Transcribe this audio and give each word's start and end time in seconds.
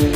God 0.00 0.08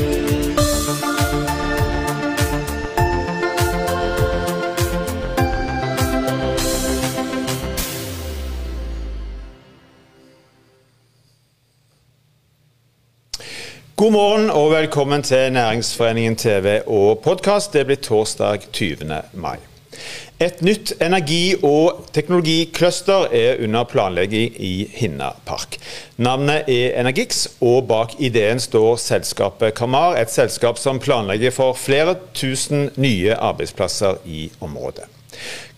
morgen 14.13 14.51
og 14.51 14.71
velkommen 14.71 15.23
til 15.23 15.53
Næringsforeningen 15.53 16.37
TV 16.37 16.81
og 16.87 17.19
podkast. 17.19 17.73
Det 17.73 17.87
blir 17.87 17.97
torsdag 17.97 18.59
20. 18.73 19.23
mai. 19.33 19.74
Et 20.43 20.61
nytt 20.67 20.93
energi- 21.01 21.57
og 21.63 22.05
teknologikluster 22.13 23.29
er 23.33 23.63
under 23.65 23.85
planlegging 23.85 24.53
i 24.59 24.89
Hinna 24.93 25.31
park. 25.47 25.79
Navnet 26.17 26.69
er 26.69 27.01
Energix, 27.01 27.47
og 27.61 27.87
bak 27.89 28.17
ideen 28.19 28.61
står 28.61 28.97
selskapet 28.97 29.75
Kamar, 29.79 30.19
et 30.19 30.31
selskap 30.31 30.79
som 30.79 30.99
planlegger 30.99 31.55
for 31.55 31.79
flere 31.79 32.17
tusen 32.35 32.91
nye 32.97 33.35
arbeidsplasser 33.35 34.21
i 34.27 34.49
området. 34.61 35.07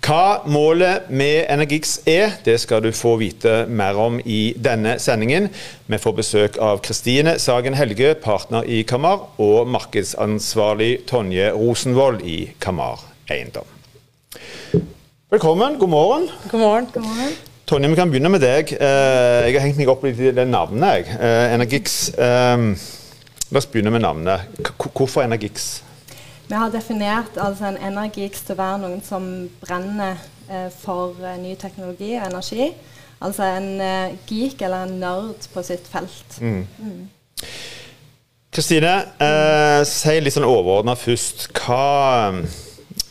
Hva 0.07 0.47
målet 0.47 1.09
med 1.11 1.47
Energix 1.51 1.97
er, 2.07 2.37
det 2.47 2.61
skal 2.63 2.85
du 2.85 2.93
få 2.95 3.17
vite 3.19 3.65
mer 3.67 3.99
om 3.99 4.21
i 4.25 4.55
denne 4.57 4.97
sendingen. 5.03 5.49
Vi 5.87 5.99
får 5.99 6.17
besøk 6.21 6.59
av 6.63 6.83
Kristine 6.87 7.39
Sagen 7.43 7.75
Helge, 7.75 8.15
partner 8.15 8.69
i 8.69 8.85
Kamar, 8.87 9.27
og 9.43 9.67
markedsansvarlig 9.73 11.07
Tonje 11.11 11.51
Rosenvold 11.57 12.23
i 12.23 12.39
Kamar 12.63 13.03
Eiendom. 13.31 13.76
Velkommen, 15.31 15.79
god 15.79 15.89
morgen. 15.89 16.29
God 16.51 16.61
morgen. 16.61 16.87
God 16.95 17.03
morgen. 17.03 17.33
Tonje, 17.67 17.89
vi 17.91 17.95
kan 17.99 18.11
begynne 18.11 18.31
med 18.31 18.41
deg. 18.41 18.73
Eh, 18.73 19.47
Jeg 19.49 19.57
har 19.57 19.65
hengt 19.67 19.77
meg 19.81 19.89
opp 19.91 20.05
litt 20.07 20.21
i 20.23 20.31
det 20.31 20.47
navnet. 20.49 20.95
jeg. 20.95 21.17
Eh, 21.21 21.55
Energix. 21.55 22.09
eh, 22.19 22.67
La 23.51 23.59
oss 23.59 23.67
begynne 23.67 23.91
med 23.91 24.01
navnet. 24.03 24.41
Hvorfor 24.95 25.23
Energix? 25.23 25.83
Vi 26.49 26.55
har 26.55 26.71
definert 26.71 27.37
altså 27.43 27.65
en 27.73 27.77
energix 27.83 28.41
til 28.47 28.55
å 28.55 28.59
være 28.59 28.79
noen 28.79 29.03
som 29.03 29.49
brenner 29.61 30.17
eh, 30.51 30.69
for 30.83 31.15
eh, 31.25 31.37
ny 31.43 31.55
teknologi 31.59 32.13
og 32.21 32.27
energi. 32.31 32.73
Altså 33.21 33.43
en 33.57 33.81
eh, 33.81 34.13
geek 34.29 34.63
eller 34.63 34.83
en 34.87 34.99
nerd 35.01 35.47
på 35.55 35.63
sitt 35.67 35.87
felt. 35.91 36.39
Kristine, 38.53 38.93
eh, 39.21 39.83
si 39.85 40.21
litt 40.21 40.35
sånn 40.37 40.47
overordna 40.47 40.95
først. 40.97 41.49
Hva 41.53 42.43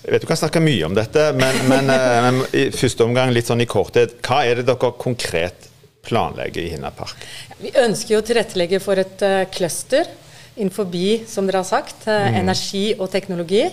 Jeg 0.06 0.14
vet 0.14 0.22
du 0.22 0.28
kan 0.30 0.38
snakke 0.38 0.62
mye 0.62 0.86
om 0.86 0.94
dette, 0.94 1.22
men, 1.34 1.56
men, 1.66 1.88
eh, 1.90 2.18
men 2.22 2.36
i 2.54 2.68
første 2.70 3.02
omgang 3.08 3.32
litt 3.34 3.48
sånn 3.50 3.64
i 3.64 3.66
korthet. 3.66 4.20
Hva 4.22 4.44
er 4.46 4.60
det 4.60 4.68
dere 4.68 4.92
konkret 5.02 5.66
planlegger 6.06 6.62
i 6.62 6.74
Hinna 6.76 6.92
park? 6.94 7.24
Vi 7.58 7.72
ønsker 7.82 8.14
jo 8.14 8.20
å 8.22 8.26
tilrettelegge 8.28 8.80
for 8.84 9.02
et 9.02 9.24
uh, 9.26 9.48
cluster 9.50 10.06
innenfor, 10.62 10.94
som 11.26 11.50
dere 11.50 11.64
har 11.64 11.66
sagt, 11.66 12.06
mm. 12.06 12.38
energi 12.38 12.84
og 13.00 13.10
teknologi. 13.16 13.64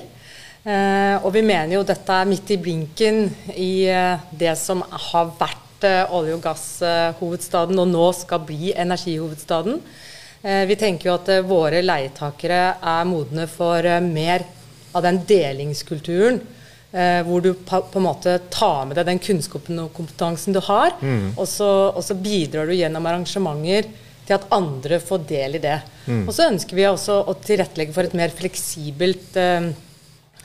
Uh, 0.64 1.20
og 1.20 1.28
vi 1.36 1.42
mener 1.44 1.76
jo 1.76 1.84
dette 1.84 2.16
er 2.16 2.30
midt 2.30 2.54
i 2.54 2.58
blinken 2.64 3.26
i 3.52 3.74
det 4.32 4.56
som 4.56 4.80
har 4.88 5.34
vært 5.36 5.84
olje- 6.14 6.38
og 6.38 6.42
gasshovedstaden, 6.46 7.76
og 7.82 7.92
nå 7.92 8.08
skal 8.16 8.40
bli 8.46 8.72
energihovedstaden. 8.72 9.80
Vi 10.70 10.76
tenker 10.78 11.08
jo 11.08 11.14
at 11.18 11.28
våre 11.46 11.80
leietakere 11.82 12.62
er 12.78 13.06
modne 13.10 13.48
for 13.50 13.86
mer 14.06 14.46
av 14.92 15.02
den 15.06 15.20
delingskulturen. 15.28 16.40
Eh, 16.92 17.22
hvor 17.24 17.40
du 17.40 17.54
på, 17.56 17.78
på 17.88 17.98
en 17.98 18.04
måte 18.04 18.34
tar 18.52 18.84
med 18.84 18.98
deg 18.98 19.06
den 19.08 19.20
kunnskapen 19.24 19.78
og 19.80 19.94
kompetansen 19.96 20.52
du 20.52 20.60
har, 20.66 20.92
og, 21.40 21.46
så, 21.48 21.68
og 21.96 22.02
så 22.04 22.12
bidrar 22.20 22.68
du 22.68 22.74
gjennom 22.76 23.06
arrangementer 23.08 23.88
til 24.26 24.34
at 24.36 24.44
andre 24.52 24.98
får 25.00 25.22
del 25.30 25.56
i 25.56 25.62
det. 25.64 25.78
Og 26.28 26.34
så 26.36 26.50
ønsker 26.52 26.76
vi 26.76 26.84
også 26.86 27.16
å 27.24 27.32
tilrettelegge 27.40 27.94
for 27.96 28.04
et 28.04 28.14
mer 28.14 28.28
fleksibelt 28.36 29.38
eh, 29.40 29.70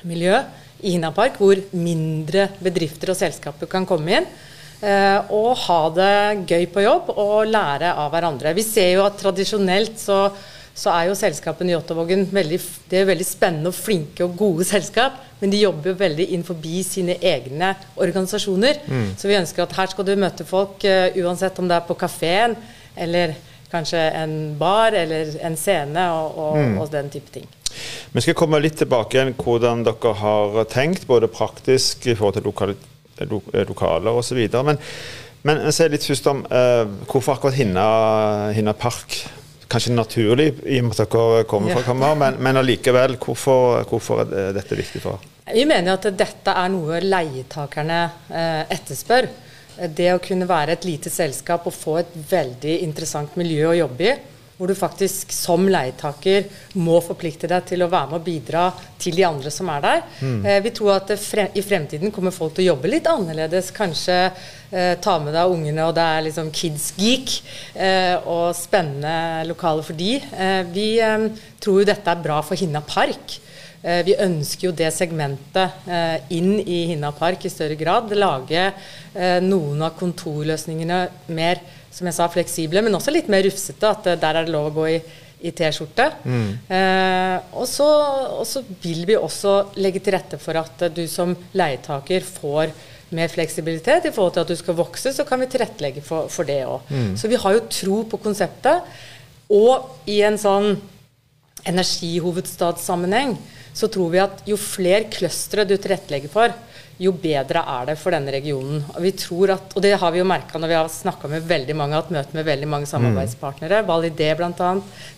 miljø 0.08 0.40
i 0.88 0.94
Hinapark, 0.96 1.36
hvor 1.42 1.60
mindre 1.76 2.48
bedrifter 2.64 3.12
og 3.12 3.18
selskaper 3.20 3.68
kan 3.68 3.86
komme 3.90 4.22
inn. 4.22 4.28
eh, 4.82 5.20
og 5.34 5.52
ha 5.68 5.80
det 5.90 6.46
gøy 6.48 6.66
på 6.72 6.84
jobb 6.86 7.12
og 7.18 7.48
lære 7.50 7.92
av 7.98 8.12
hverandre. 8.14 8.56
Vi 8.56 8.64
ser 8.64 8.92
jo 8.96 9.04
at 9.04 9.18
tradisjonelt 9.20 10.00
så, 10.00 10.30
så 10.78 10.94
er 10.94 11.08
jo 11.10 11.18
selskapene 11.18 11.72
i 11.72 11.74
Jåttåvågen 11.74 12.28
veldig, 12.30 12.60
det 12.92 13.00
er 13.00 13.10
veldig 13.10 13.26
spennende 13.26 13.72
og 13.72 13.78
flinke 13.78 14.26
og 14.28 14.36
gode 14.38 14.68
selskap, 14.68 15.18
men 15.40 15.50
de 15.54 15.64
jobber 15.64 15.92
jo 15.92 15.98
veldig 15.98 16.28
inn 16.36 16.46
forbi 16.46 16.84
sine 16.86 17.16
egne 17.18 17.72
organisasjoner. 17.98 18.84
Så 19.18 19.30
vi 19.30 19.38
ønsker 19.40 19.66
at 19.66 19.74
her 19.78 19.90
skal 19.90 20.06
du 20.06 20.14
møte 20.22 20.46
folk 20.46 20.86
uh, 20.86 21.18
uansett 21.24 21.58
om 21.62 21.70
det 21.70 21.80
er 21.80 21.88
på 21.88 21.98
kafeen 21.98 22.54
eller 22.98 23.34
kanskje 23.72 24.00
en 24.22 24.34
bar 24.60 24.96
eller 24.96 25.34
en 25.44 25.58
scene 25.60 26.04
og, 26.14 26.38
og, 26.38 26.60
og 26.84 26.92
den 26.94 27.10
type 27.14 27.34
ting. 27.34 27.48
Vi 28.14 28.24
skal 28.24 28.38
komme 28.38 28.62
litt 28.62 28.78
tilbake 28.80 29.18
igjen 29.18 29.34
hvordan 29.38 29.84
dere 29.86 30.14
har 30.22 30.62
tenkt, 30.72 31.08
både 31.10 31.30
praktisk 31.30 32.08
i 32.08 32.16
forhold 32.16 32.38
til 32.38 32.48
lokale, 32.48 32.78
lo, 33.30 33.42
lokaler 33.68 34.22
osv. 34.22 34.40
Men, 34.70 34.80
men 35.42 35.66
si 35.74 35.90
litt 35.90 36.06
først 36.06 36.32
om 36.32 36.46
uh, 36.48 36.86
hvorfor 37.10 37.36
akkurat 37.36 37.58
Hinna, 37.58 37.90
Hinna 38.56 38.78
park? 38.78 39.20
Kanskje 39.68 39.96
naturlig 39.96 40.48
i 40.64 40.80
og 40.80 40.88
med 40.88 41.00
at 41.04 41.12
dere 41.12 41.48
kommer 41.50 41.76
fra 41.76 41.84
Kammer, 41.90 42.16
men, 42.20 42.38
men 42.44 42.60
allikevel, 42.62 43.18
hvorfor, 43.20 43.84
hvorfor 43.90 44.24
er 44.24 44.56
dette 44.56 44.78
viktig 44.80 45.02
for 45.04 45.18
dere? 45.18 45.34
Vi 45.58 45.64
mener 45.68 45.96
at 45.96 46.08
dette 46.20 46.54
er 46.60 46.72
noe 46.72 47.02
leietakerne 47.04 48.00
eh, 48.28 48.64
etterspør. 48.76 49.30
Det 49.94 50.08
å 50.12 50.22
kunne 50.24 50.48
være 50.50 50.74
et 50.76 50.88
lite 50.88 51.12
selskap 51.14 51.68
og 51.70 51.76
få 51.76 52.00
et 52.02 52.16
veldig 52.32 52.80
interessant 52.88 53.36
miljø 53.40 53.70
å 53.70 53.78
jobbe 53.78 54.08
i, 54.08 54.16
hvor 54.58 54.68
du 54.68 54.74
faktisk 54.74 55.32
som 55.36 55.68
leietaker 55.70 56.48
må 56.82 56.98
forplikte 57.06 57.46
deg 57.52 57.66
til 57.70 57.84
å 57.86 57.90
være 57.92 58.10
med 58.10 58.18
og 58.18 58.26
bidra 58.26 58.64
til 58.98 59.14
de 59.20 59.26
andre 59.28 59.52
som 59.54 59.70
er 59.70 59.84
der. 59.86 60.02
Eh, 60.50 60.60
vi 60.66 60.72
tror 60.74 60.96
at 60.96 61.12
fre 61.22 61.48
i 61.54 61.62
fremtiden 61.62 62.10
kommer 62.12 62.34
folk 62.34 62.56
til 62.58 62.66
å 62.66 62.72
jobbe 62.74 62.90
litt 62.90 63.06
annerledes. 63.12 63.70
Kanskje 63.76 64.18
eh, 64.26 64.96
ta 64.98 65.18
med 65.22 65.38
deg 65.38 65.54
ungene, 65.54 65.86
og 65.86 65.94
det 65.94 66.08
er 66.10 66.26
liksom 66.26 66.50
kids 66.52 66.90
geek 66.98 67.36
eh, 67.78 68.16
og 68.26 68.56
spennende 68.58 69.46
lokaler 69.46 69.86
for 69.86 69.94
de. 70.00 70.16
Eh, 70.18 70.64
vi 70.74 70.88
eh, 71.06 71.28
tror 71.62 71.84
jo 71.84 71.92
dette 71.94 72.10
er 72.18 72.26
bra 72.26 72.42
for 72.42 72.58
Hinna 72.58 72.82
park. 72.82 73.38
Eh, 73.86 74.02
Vi 74.10 74.18
ønsker 74.18 74.72
jo 74.72 74.76
det 74.76 74.90
segmentet 74.92 75.86
inn 76.34 76.58
i 76.66 76.88
Hinna 76.90 77.14
park 77.14 77.46
i 77.46 77.54
større 77.54 77.78
grad. 77.78 78.10
Lage 78.18 78.72
noen 79.46 79.82
av 79.86 79.94
kontorløsningene 79.98 80.98
mer 81.34 81.62
som 81.98 82.10
jeg 82.10 82.18
sa, 82.18 82.28
fleksible, 82.30 82.84
men 82.86 82.98
også 82.98 83.14
litt 83.14 83.30
mer 83.32 83.46
rufsete. 83.48 83.90
At 83.90 84.10
eh, 84.10 84.20
der 84.22 84.42
er 84.42 84.48
det 84.48 84.54
lov 84.54 84.70
å 84.70 84.76
gå 84.76 84.86
i, 84.94 84.98
i 85.48 85.54
T-skjorte. 85.56 86.10
Eh, 86.74 87.56
og, 87.58 87.66
så, 87.70 88.62
vil 88.84 89.08
vi 89.10 89.18
også 89.18 89.58
legge 89.82 90.04
til 90.04 90.18
rette 90.18 90.40
for 90.42 90.60
at 90.62 90.86
eh, 90.86 90.94
du 90.94 91.06
som 91.12 91.34
leietaker 91.58 92.26
får 92.28 92.76
mer 93.18 93.32
fleksibilitet 93.32 94.10
i 94.10 94.12
forhold 94.12 94.36
til 94.36 94.44
at 94.44 94.52
du 94.52 94.60
skal 94.60 94.76
vokse, 94.78 95.14
så 95.16 95.24
kan 95.28 95.40
vi 95.40 95.48
tilrettelegge 95.52 96.04
for, 96.04 96.28
for 96.32 96.48
det 96.48 96.60
òg. 96.68 96.90
Så 97.16 97.30
vi 97.32 97.40
har 97.40 97.56
jo 97.56 97.68
tro 97.72 98.02
på 98.12 98.20
konseptet. 98.20 98.84
Og 99.48 100.10
i 100.12 100.20
en 100.28 100.36
sånn 100.36 100.74
energihovedstadssammenheng 101.68 103.38
så 103.78 103.88
tror 103.92 104.12
vi 104.12 104.20
at 104.20 104.42
jo 104.50 104.58
flere 104.60 105.08
clustre 105.14 105.64
du 105.68 105.78
tilrettelegger 105.78 106.32
for, 106.34 106.52
jo 107.02 107.14
bedre 107.14 107.62
er 107.62 107.92
det 107.92 107.98
for 108.02 108.16
denne 108.16 108.34
regionen. 108.34 108.82
Og 108.96 109.02
vi 109.06 109.14
tror 109.18 109.54
at, 109.58 109.76
og 109.76 109.84
det 109.86 109.94
har 110.02 110.14
vi 110.14 110.22
jo 110.22 110.28
merka 110.28 110.60
når 110.62 110.72
vi 110.72 110.78
har 110.80 110.92
snakka 110.92 111.30
med 111.32 111.46
veldig 111.50 111.76
mange, 111.78 111.98
hatt 111.98 112.14
møte 112.14 112.38
med 112.38 112.48
veldig 112.48 112.70
mange 112.70 112.90
samarbeidspartnere, 112.90 113.84
Validé 113.88 114.32
bl.a., 114.38 114.72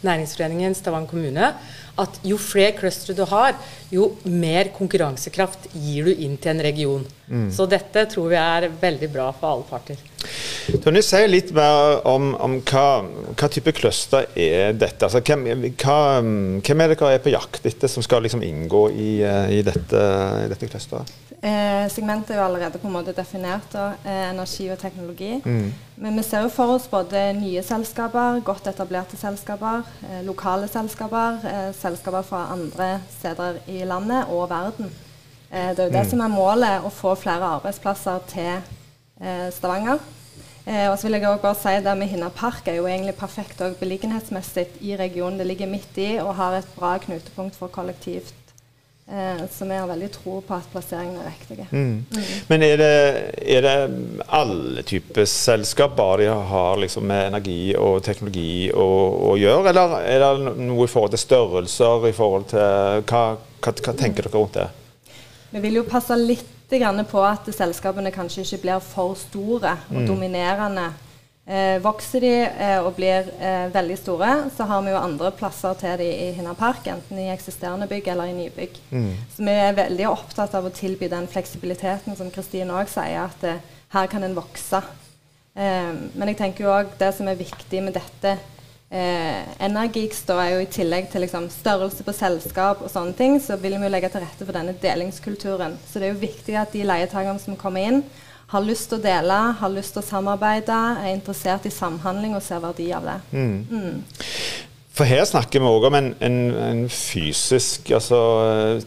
Næringsforeningen, 0.05 0.75
Stavanger 0.75 1.09
kommune, 1.09 1.53
at 1.99 2.19
jo 2.23 2.37
flere 2.39 2.75
clustere 2.77 3.15
du 3.17 3.25
har, 3.27 3.55
jo 3.91 4.13
mer 4.23 4.71
konkurransekraft 4.75 5.71
gir 5.73 6.07
du 6.07 6.13
inn 6.13 6.37
til 6.39 6.53
en 6.53 6.63
region. 6.63 7.07
Så 7.53 7.67
dette 7.69 8.05
tror 8.09 8.31
vi 8.31 8.37
er 8.41 8.69
veldig 8.81 9.09
bra 9.13 9.27
for 9.35 9.51
alle 9.51 9.67
parter. 9.69 9.99
Tony, 10.83 11.01
si 11.05 11.19
litt 11.29 11.51
mer 11.55 11.99
om, 12.09 12.31
om 12.41 12.57
hva, 12.67 12.85
hva 13.37 13.49
type 13.51 13.73
cluster 13.77 14.27
er 14.35 14.73
dette? 14.77 15.07
Altså, 15.07 15.21
hvem, 15.25 15.45
hva, 15.79 15.99
hvem 16.19 16.83
er 16.83 16.91
det 16.91 16.99
dere 16.99 17.15
er 17.15 17.23
på 17.23 17.33
jakt 17.33 17.69
etter 17.69 17.91
som 17.91 18.05
skal 18.05 18.25
liksom 18.25 18.43
inngå 18.45 18.83
i, 18.91 19.09
eh, 19.25 19.59
i 19.59 19.63
dette, 19.65 20.03
i 20.43 20.49
dette 20.51 20.71
clusteret? 20.71 21.28
Eh, 21.39 21.85
segmentet 21.87 22.33
er 22.33 22.41
jo 22.41 22.45
allerede 22.49 22.79
på 22.81 22.87
en 22.89 22.93
måte 22.97 23.13
definert, 23.15 23.69
da, 23.71 23.93
eh, 24.03 24.29
energi 24.29 24.67
og 24.69 24.79
teknologi. 24.79 25.41
Men 25.95 26.17
vi 26.17 26.23
ser 26.23 26.41
jo 26.41 26.49
for 26.49 26.75
oss 26.75 26.87
både 26.87 27.33
nye 27.33 27.63
selskaper, 27.63 28.41
godt 28.43 28.67
etablerte 28.67 29.17
selskaper, 29.17 29.83
eh, 30.03 30.25
lokale 30.25 30.67
selskaper, 30.67 31.39
eh, 31.45 31.73
selskaper 31.73 32.21
fra 32.21 32.49
andre 32.51 32.99
steder 33.19 33.61
i 33.67 33.85
landet 33.85 34.25
og 34.27 34.49
verden. 34.49 34.91
Eh, 35.51 35.69
det 35.69 35.79
er 35.79 35.83
jo 35.83 35.97
det 35.97 36.09
som 36.09 36.19
er 36.19 36.27
målet, 36.27 36.83
å 36.83 36.91
få 36.91 37.15
flere 37.15 37.55
arbeidsplasser 37.55 38.19
til 38.27 38.61
eh, 39.21 39.49
Stavanger. 39.51 39.99
Eh, 40.67 40.89
og 40.91 40.99
så 40.99 41.07
vil 41.07 41.13
jeg 41.13 41.29
også 41.29 41.41
bare 41.41 41.55
si 41.55 41.83
det 41.83 41.97
med 41.97 42.07
Hinna 42.07 42.29
park 42.29 42.67
er 42.67 42.75
jo 42.75 42.85
egentlig 42.85 43.15
perfekt 43.15 43.57
beliggenhetsmessig 43.79 44.67
i 44.81 44.95
regionen. 44.95 45.39
Det 45.39 45.47
ligger 45.47 45.67
midt 45.67 45.97
i 45.97 46.17
og 46.19 46.35
har 46.35 46.59
et 46.59 46.75
bra 46.75 46.97
knutepunkt 46.97 47.55
for 47.55 47.67
kollektivt 47.67 48.33
så 49.49 49.65
vi 49.65 49.77
har 49.77 49.87
veldig 49.89 50.07
tro 50.13 50.35
på 50.45 50.53
at 50.53 50.67
plasseringen 50.69 51.17
er 51.17 51.31
riktig. 51.31 51.63
Mm. 51.71 52.05
Mm. 52.13 52.27
Men 52.47 52.65
er 52.67 52.75
det, 52.77 52.89
er 53.41 53.65
det, 53.65 53.73
alle 54.27 54.83
typer 54.85 55.25
selskap 55.25 55.95
bare 55.97 56.27
de 56.27 56.35
har 56.51 56.77
liksom 56.83 57.07
med 57.09 57.31
energi 57.31 57.73
og 57.73 58.03
teknologi 58.05 58.69
å, 58.69 58.85
å, 59.31 59.33
gjøre, 59.39 59.71
eller 59.71 59.97
er 60.03 60.21
det 60.21 60.53
noe 60.61 60.85
i 60.85 60.91
forhold 60.91 61.15
til 61.15 61.23
størrelser, 61.23 62.05
i 62.05 62.13
forhold 62.13 62.51
til 62.53 63.03
hva, 63.09 63.23
hva, 63.39 63.73
hva 63.73 63.97
tenker 63.97 64.29
dere 64.29 64.37
rundt 64.37 64.59
det? 64.59 64.69
Vi 65.49 65.65
vil 65.65 65.81
jo 65.81 65.87
passe 65.89 66.17
litt 66.19 66.55
på 66.69 67.21
at 67.25 67.47
selskapene 67.49 68.11
kanskje 68.13 68.43
ikke 68.43 68.59
blir 68.61 68.83
for 68.85 69.15
store 69.17 69.71
og 69.89 70.03
mm. 70.03 70.05
dominerende 70.05 70.83
Eh, 71.49 71.79
vokser 71.81 72.21
de 72.21 72.33
eh, 72.45 72.77
og 72.77 72.91
blir 72.93 73.25
eh, 73.41 73.71
veldig 73.73 73.95
store, 73.97 74.33
så 74.53 74.67
har 74.69 74.83
vi 74.85 74.91
jo 74.93 74.99
andre 74.99 75.31
plasser 75.33 75.73
til 75.79 75.95
de 75.97 76.05
i 76.05 76.27
Hinna 76.37 76.53
Park, 76.53 76.85
enten 76.91 77.17
i 77.17 77.31
eksisterende 77.33 77.87
bygg 77.89 78.11
eller 78.13 78.29
i 78.29 78.35
nybygg. 78.37 78.77
Mm. 78.91 79.15
Så 79.33 79.47
vi 79.47 79.55
er 79.57 79.79
veldig 79.79 80.05
opptatt 80.11 80.53
av 80.53 80.67
å 80.69 80.73
tilby 80.77 81.09
den 81.09 81.25
fleksibiliteten 81.31 82.19
som 82.19 82.29
Kristine 82.29 82.77
òg 82.77 82.91
sier, 82.93 83.23
at 83.23 83.47
eh, 83.49 83.65
her 83.95 84.11
kan 84.11 84.27
en 84.27 84.37
vokse. 84.37 84.83
Eh, 85.57 85.89
men 86.13 86.29
jeg 86.29 86.37
tenker 86.43 86.67
jo 86.67 86.75
òg 86.75 86.93
det 87.01 87.09
som 87.17 87.31
er 87.31 87.41
viktig 87.41 87.81
med 87.81 87.97
dette 87.97 88.37
eh, 88.93 89.41
Energix 89.65 90.21
da 90.29 90.37
er 90.43 90.53
jo 90.53 90.63
i 90.67 90.69
tillegg 90.69 91.09
til 91.09 91.25
liksom, 91.25 91.49
størrelse 91.49 92.05
på 92.05 92.13
selskap 92.13 92.85
og 92.85 92.93
sånne 92.93 93.17
ting, 93.17 93.41
så 93.41 93.57
vil 93.57 93.77
vi 93.77 93.89
jo 93.89 93.93
legge 93.97 94.13
til 94.13 94.21
rette 94.21 94.45
for 94.45 94.53
denne 94.53 94.77
delingskulturen. 94.85 95.79
Så 95.89 95.97
det 95.97 96.11
er 96.11 96.13
jo 96.13 96.25
viktig 96.27 96.61
at 96.61 96.77
de 96.77 96.85
leietakerne 96.85 97.41
som 97.41 97.57
kommer 97.57 97.89
inn, 97.89 98.03
har 98.49 98.65
lyst 98.65 98.89
til 98.89 98.97
å 98.97 99.03
dele, 99.03 99.37
har 99.59 99.73
lyst 99.73 99.93
til 99.95 100.01
å 100.01 100.07
samarbeide, 100.07 100.79
er 101.03 101.13
interessert 101.13 101.67
i 101.69 101.73
samhandling 101.73 102.33
og 102.37 102.41
ser 102.45 102.63
verdi 102.63 102.89
av 102.95 103.05
det. 103.05 103.19
Mm. 103.35 103.59
Mm. 103.69 104.01
For 104.99 105.07
her 105.07 105.21
snakker 105.23 105.61
vi 105.63 105.69
òg 105.69 105.85
om 105.87 105.95
en, 105.95 106.07
en, 106.25 106.39
en 106.59 106.81
fysisk 106.91 107.87
altså, 107.95 108.17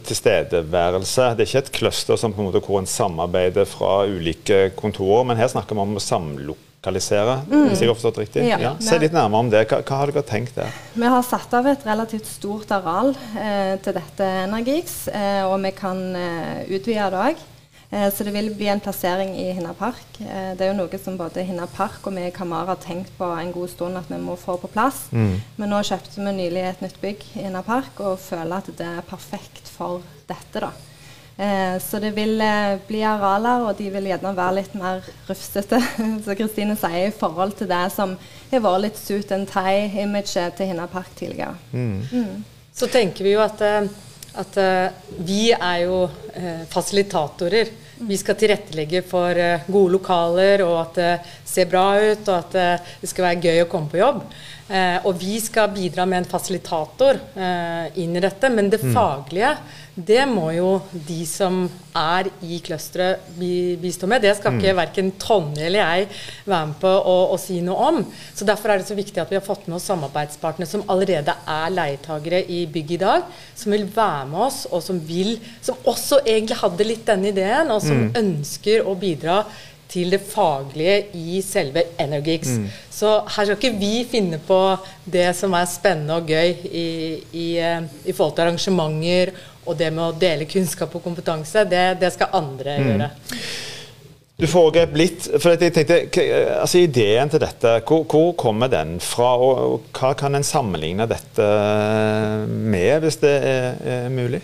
tilstedeværelse. 0.05 1.31
Det 1.33 1.41
er 1.41 1.49
ikke 1.49 1.63
et 1.63 1.71
cluster 1.79 2.19
som 2.21 2.35
på 2.35 2.43
en 2.43 2.51
måte 2.51 2.61
hvor 2.61 2.83
en 2.83 2.89
samarbeider 2.89 3.65
fra 3.65 4.03
ulike 4.05 4.67
kontorer, 4.77 5.25
men 5.31 5.39
her 5.39 5.49
snakker 5.49 5.73
vi 5.73 5.81
om 5.81 5.97
å 5.97 6.03
samlokalisere. 6.03 7.39
Mm. 7.47 7.63
Hvis 7.71 7.81
jeg 7.81 7.89
har 7.89 7.97
forstått 7.97 8.21
riktig? 8.21 8.43
Ja. 8.45 8.59
Ja. 8.61 8.75
Se 8.83 8.99
litt 9.01 9.15
nærmere 9.15 9.47
om 9.47 9.49
det. 9.49 9.63
Hva, 9.71 9.79
hva, 9.79 10.03
har 10.03 10.13
dere 10.13 10.25
tenkt 10.27 10.59
der? 10.59 10.75
Vi 10.93 11.13
har 11.15 11.25
satt 11.25 11.55
av 11.57 11.71
et 11.71 11.87
relativt 11.87 12.29
stort 12.29 12.75
areal 12.77 13.15
eh, 13.39 13.73
til 13.81 13.97
dette 13.97 14.29
Energix, 14.43 15.07
eh, 15.07 15.41
og 15.47 15.57
vi 15.65 15.73
kan 15.79 16.05
eh, 16.19 16.61
utvide 16.67 17.09
det 17.15 17.25
òg. 17.31 17.43
Eh, 17.93 18.13
så 18.13 18.25
det 18.25 18.31
vil 18.33 18.49
bli 18.57 18.67
en 18.67 18.79
plassering 18.81 19.35
i 19.37 19.51
Hinna 19.53 19.73
Park. 19.77 20.15
Eh, 20.19 20.53
det 20.57 20.65
er 20.65 20.71
jo 20.71 20.77
noe 20.79 20.99
som 21.01 21.17
både 21.19 21.43
Hinna 21.45 21.67
Park 21.69 22.07
og 22.07 22.15
vi 22.15 22.23
i 22.25 22.31
Kamara 22.33 22.73
har 22.73 22.79
tenkt 22.81 23.11
på 23.19 23.27
en 23.37 23.51
god 23.53 23.69
stund 23.69 23.99
at 23.99 24.09
vi 24.09 24.17
må 24.17 24.33
få 24.39 24.55
på 24.57 24.71
plass. 24.73 25.05
Mm. 25.11 25.35
Men 25.61 25.69
nå 25.69 25.81
kjøpte 25.85 26.17
vi 26.17 26.33
nylig 26.39 26.63
et 26.65 26.81
nytt 26.81 26.97
bygg 27.03 27.27
i 27.35 27.43
Hinna 27.43 27.61
Park 27.65 28.01
og 28.01 28.17
føler 28.23 28.57
at 28.57 28.71
det 28.79 28.87
er 28.87 29.05
perfekt 29.05 29.69
for 29.69 30.01
dette. 30.25 30.63
da. 30.63 30.71
Eh, 31.37 31.75
så 31.81 31.99
det 32.01 32.15
vil 32.17 32.41
eh, 32.41 32.79
bli 32.87 33.03
arealer, 33.05 33.67
og 33.67 33.77
de 33.77 33.91
vil 33.93 34.09
gjerne 34.09 34.33
være 34.37 34.57
litt 34.59 34.73
mer 34.77 35.05
rufsete, 35.29 35.77
som 36.25 36.39
Kristine 36.39 36.77
sier, 36.77 37.11
i 37.11 37.13
forhold 37.13 37.53
til 37.61 37.69
det 37.69 37.83
som 37.93 38.17
har 38.51 38.65
vært 38.65 38.85
litt 38.87 38.97
suit 39.01 39.35
and 39.37 39.49
tie-imaget 39.49 40.57
til 40.57 40.73
Hinna 40.73 40.89
Park 40.89 41.13
tidligere. 41.17 41.53
Mm. 41.73 42.01
Mm. 42.09 42.43
Så 42.73 42.89
tenker 42.89 43.25
vi 43.25 43.35
jo 43.35 43.41
at, 43.43 43.61
at 44.41 44.55
uh, 44.57 45.17
vi 45.21 45.51
er 45.53 45.83
jo 45.83 46.07
uh, 46.07 46.63
fasilitatorer 46.73 47.69
vi 48.07 48.17
skal 48.19 48.37
tilrettelegge 48.39 49.03
for 49.07 49.37
uh, 49.37 49.67
gode 49.67 49.95
lokaler, 49.97 50.63
og 50.65 50.79
at 50.81 50.99
det 50.99 51.11
ser 51.47 51.69
bra 51.71 51.85
ut, 51.99 52.25
og 52.27 52.35
at 52.37 52.57
uh, 52.57 52.91
det 53.01 53.11
skal 53.11 53.27
være 53.29 53.43
gøy 53.47 53.63
å 53.63 53.69
komme 53.71 53.91
på 53.91 54.01
jobb. 54.01 54.23
Uh, 54.69 54.99
og 55.07 55.17
vi 55.19 55.37
skal 55.43 55.71
bidra 55.73 56.05
med 56.09 56.23
en 56.23 56.29
fasilitator 56.29 57.19
inn 57.99 58.15
i 58.15 58.23
dette, 58.23 58.49
men 58.49 58.71
det 58.71 58.79
mm. 58.81 58.93
faglige 58.95 59.55
det 59.93 60.23
må 60.25 60.47
jo 60.55 60.69
de 61.05 61.19
som 61.29 61.67
er 61.93 62.25
i 62.41 62.57
clusteret 62.65 63.27
bistå 63.37 64.07
med. 64.09 64.23
Det 64.25 64.31
skal 64.39 64.55
ikke 64.57 64.71
mm. 64.73 64.79
verken 64.79 65.11
Tonje 65.21 65.67
eller 65.67 65.83
jeg 65.83 66.07
være 66.49 66.69
med 66.71 66.79
på 66.81 66.89
å, 66.89 67.17
å, 67.35 67.37
si 67.37 67.59
noe 67.61 67.89
om. 67.91 67.99
Så 68.33 68.47
Derfor 68.47 68.73
er 68.73 68.81
det 68.81 68.87
så 68.89 68.97
viktig 68.97 69.21
at 69.21 69.29
vi 69.29 69.37
har 69.37 69.45
fått 69.45 69.67
med 69.67 69.77
oss 69.77 69.85
samarbeidspartnere 69.91 70.69
som 70.69 70.85
allerede 70.89 71.35
er 71.45 71.75
leietagere 71.75 72.41
i 72.49 72.63
bygget 72.65 72.95
i 72.97 73.01
dag, 73.03 73.27
som 73.55 73.75
vil 73.75 73.85
være 73.93 74.25
med 74.31 74.47
oss, 74.47 74.63
og 74.71 74.81
som 74.85 74.97
vil 74.97 75.35
Som 75.61 75.77
også 75.89 76.19
egentlig 76.25 76.57
hadde 76.59 76.87
litt 76.87 77.05
denne 77.07 77.29
ideen, 77.29 77.69
og 77.71 77.81
som 77.83 78.07
mm. 78.07 78.17
ønsker 78.19 78.89
å 78.89 78.95
bidra 78.97 79.43
til 79.93 80.09
det 80.13 80.21
faglige 80.25 80.95
i 81.19 81.41
selve 81.45 81.83
Energix. 82.01 82.55
Mm. 82.57 82.67
Så 82.89 83.11
her 83.35 83.45
skal 83.45 83.57
ikke 83.57 83.77
vi 83.77 83.93
finne 84.09 84.39
på 84.41 84.59
det 85.05 85.29
som 85.37 85.53
er 85.57 85.69
spennende 85.69 86.17
og 86.17 86.29
gøy 86.33 86.53
i, 86.65 86.87
i, 87.29 87.47
eh, 87.61 87.85
i 88.05 88.15
forhold 88.15 88.35
til 88.37 88.47
arrangementer 88.47 89.33
og 89.65 89.77
det 89.79 89.91
med 89.93 90.05
å 90.05 90.15
dele 90.17 90.49
kunnskap 90.49 90.95
og 90.95 91.03
kompetanse. 91.05 91.65
Det, 91.69 91.85
det 92.01 92.11
skal 92.15 92.35
andre 92.39 92.79
mm. 92.79 92.89
gjøre. 92.89 93.11
Du 94.43 94.47
foregrep 94.49 94.95
litt. 94.97 95.27
for 95.37 95.53
jeg 95.53 95.71
tenkte, 95.75 95.99
altså 96.57 96.81
Ideen 96.81 97.29
til 97.31 97.43
dette, 97.43 97.77
hvor, 97.87 98.03
hvor 98.09 98.33
kommer 98.39 98.71
den 98.71 98.97
fra? 99.03 99.35
Og, 99.37 99.63
og, 99.63 99.89
hva 99.93 100.13
kan 100.17 100.35
en 100.35 100.45
sammenligne 100.45 101.07
dette 101.07 101.49
med, 102.49 102.97
hvis 103.05 103.21
det 103.21 103.33
er, 103.37 103.81
er 103.95 104.07
mulig? 104.13 104.41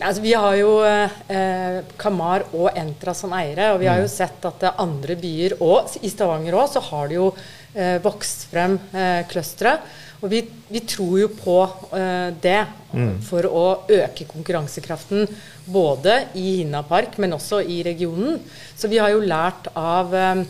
Altså, 0.00 0.22
vi 0.24 0.32
har 0.32 0.54
jo 0.56 0.78
eh, 0.88 1.82
Kamar 2.00 2.46
og 2.56 2.72
Entra 2.72 3.12
som 3.14 3.34
eiere, 3.36 3.74
og 3.74 3.82
vi 3.82 3.90
har 3.90 4.00
jo 4.00 4.08
mm. 4.08 4.14
sett 4.14 4.46
at 4.48 4.64
andre 4.80 5.18
byer, 5.20 5.58
og 5.62 5.92
i 6.00 6.10
Stavanger 6.10 6.56
òg, 6.56 6.70
så 6.72 6.82
har 6.88 7.10
det 7.10 7.18
jo 7.18 7.28
eh, 7.76 7.98
vokst 8.02 8.48
frem 8.50 8.78
eh, 8.96 9.20
clustere. 9.30 9.76
Og 10.22 10.30
vi, 10.30 10.42
vi, 10.70 10.82
tror 10.86 11.16
jo 11.18 11.28
på 11.34 11.56
uh, 11.66 12.30
det 12.42 12.60
mm. 12.94 13.16
for 13.26 13.48
å 13.48 13.64
øke 13.90 14.26
konkurransekraften 14.30 15.26
både 15.66 16.14
i 16.38 16.60
Hinna 16.60 16.84
Park, 16.86 17.18
men 17.22 17.34
også 17.34 17.58
i 17.66 17.80
regionen. 17.86 18.38
Så 18.78 18.90
vi 18.90 19.02
har 19.02 19.10
jo 19.10 19.24
lært 19.26 19.66
av 19.74 20.14
uh, 20.14 20.44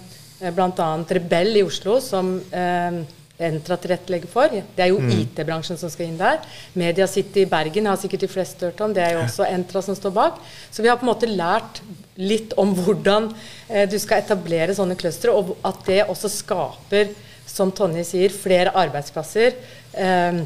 bl.a. 0.52 0.90
Rebell 1.16 1.56
i 1.56 1.64
Oslo, 1.64 1.96
som 2.04 2.36
uh, 2.52 3.02
Entra 3.42 3.76
tilrettelegger 3.80 4.30
for. 4.30 4.52
Det 4.52 4.84
er 4.84 4.92
jo 4.92 5.00
mm. 5.02 5.10
IT-bransjen 5.16 5.78
som 5.80 5.90
skal 5.90 6.10
inn 6.10 6.20
der. 6.20 6.38
Media 6.78 7.08
City 7.10 7.42
i 7.42 7.48
Bergen 7.50 7.88
har 7.90 7.98
sikkert 7.98 8.26
de 8.26 8.30
fleste 8.30 8.68
hørt 8.68 8.82
om. 8.84 8.92
Det 8.94 9.02
er 9.02 9.16
jo 9.16 9.24
også 9.24 9.48
Entra 9.48 9.82
som 9.82 9.96
står 9.98 10.14
bak. 10.14 10.38
Så 10.70 10.84
vi 10.84 10.90
har 10.90 11.00
på 11.00 11.06
en 11.06 11.10
måte 11.10 11.30
lært 11.30 11.80
litt 12.20 12.52
om 12.60 12.74
hvordan 12.76 13.30
eh, 13.68 13.88
du 13.90 13.96
skal 13.98 14.22
etablere 14.22 14.76
sånne 14.76 14.98
clustere, 15.00 15.34
og 15.34 15.56
at 15.66 15.80
det 15.88 16.02
også 16.04 16.30
skaper, 16.30 17.14
som 17.46 17.72
Tonje 17.74 18.04
sier, 18.06 18.34
flere 18.34 18.74
arbeidsplasser. 18.82 19.58
Eh, 19.92 20.42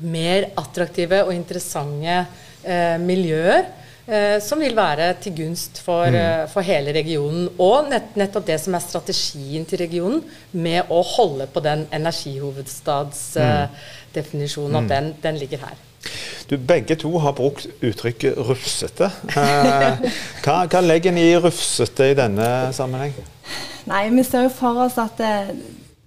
mer 0.00 0.48
attraktive 0.60 1.24
og 1.26 1.34
interessante 1.34 2.22
eh, 2.64 2.96
miljøer. 3.02 3.68
Eh, 4.10 4.40
som 4.42 4.58
vil 4.58 4.74
være 4.74 5.12
til 5.22 5.36
gunst 5.38 5.76
for, 5.84 6.08
mm. 6.10 6.16
Eh, 6.16 6.48
for 6.50 6.60
hele 6.66 6.90
regionen. 6.96 7.44
Og 7.62 7.86
nett, 7.92 8.16
nettopp 8.18 8.46
det 8.48 8.58
som 8.62 8.74
er 8.74 8.80
strategien 8.82 9.64
til 9.68 9.78
regionen, 9.84 10.22
med 10.50 10.82
å 10.90 11.02
holde 11.12 11.46
på 11.46 11.60
den 11.62 11.86
energihovedstadsdefinisjonen, 11.94 14.74
mm. 14.74 14.78
at 14.80 14.88
den, 14.90 15.14
den, 15.22 15.36
ligger 15.38 15.58
her. 15.62 15.76
Du, 16.50 16.56
begge 16.56 16.96
to 16.98 17.18
har 17.22 17.32
brukt 17.38 17.66
uttrykket 17.78 18.34
'rufsete'. 18.34 19.10
Eh, 19.36 19.98
hva, 20.42 20.66
hva 20.66 20.80
legger 20.82 21.10
en 21.12 21.18
i 21.20 21.36
'rufsete' 21.36 22.10
i 22.10 22.14
denne 22.18 22.72
sammenheng? 22.74 23.14
Nei, 23.86 24.10
Vi 24.10 24.22
ser 24.24 24.42
jo 24.48 24.48
for 24.48 24.74
oss 24.88 24.98
at 24.98 25.18
det, 25.18 25.54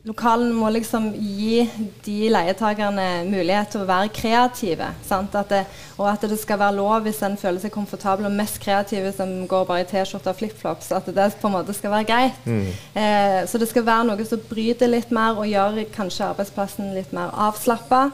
Lokalen 0.03 0.49
må 0.51 0.67
liksom 0.75 1.05
gi 1.15 1.61
de 2.03 2.15
leietakerne 2.27 3.23
mulighet 3.23 3.69
til 3.71 3.85
å 3.85 3.87
være 3.87 4.09
kreative. 4.11 4.89
At 5.07 5.37
det, 5.47 5.61
og 5.95 6.09
at 6.11 6.25
det 6.27 6.35
skal 6.41 6.59
være 6.59 6.75
lov 6.75 7.05
hvis 7.05 7.21
en 7.23 7.37
føler 7.39 7.63
seg 7.63 7.71
komfortabel 7.71 8.27
og 8.27 8.35
mest 8.35 8.59
kreative 8.59 9.13
som 9.15 9.31
går 9.47 9.63
bare 9.69 9.85
i 9.85 9.87
T-skjorte 9.87 10.33
og 10.33 10.41
flipflops. 10.41 10.91
At 10.91 11.07
det 11.07 11.29
på 11.39 11.47
en 11.47 11.55
måte 11.55 11.75
skal 11.77 11.95
være 11.95 12.09
greit. 12.09 12.43
Mm. 12.43 12.67
Eh, 12.99 13.39
så 13.47 13.61
det 13.61 13.71
skal 13.71 13.87
være 13.87 14.09
noe 14.11 14.27
som 14.27 14.43
bryter 14.49 14.91
litt 14.91 15.15
mer 15.15 15.39
og 15.39 15.47
gjør 15.47 15.79
kanskje 15.95 16.27
arbeidsplassen 16.33 16.91
litt 16.97 17.15
mer 17.15 17.31
avslappa. 17.47 18.09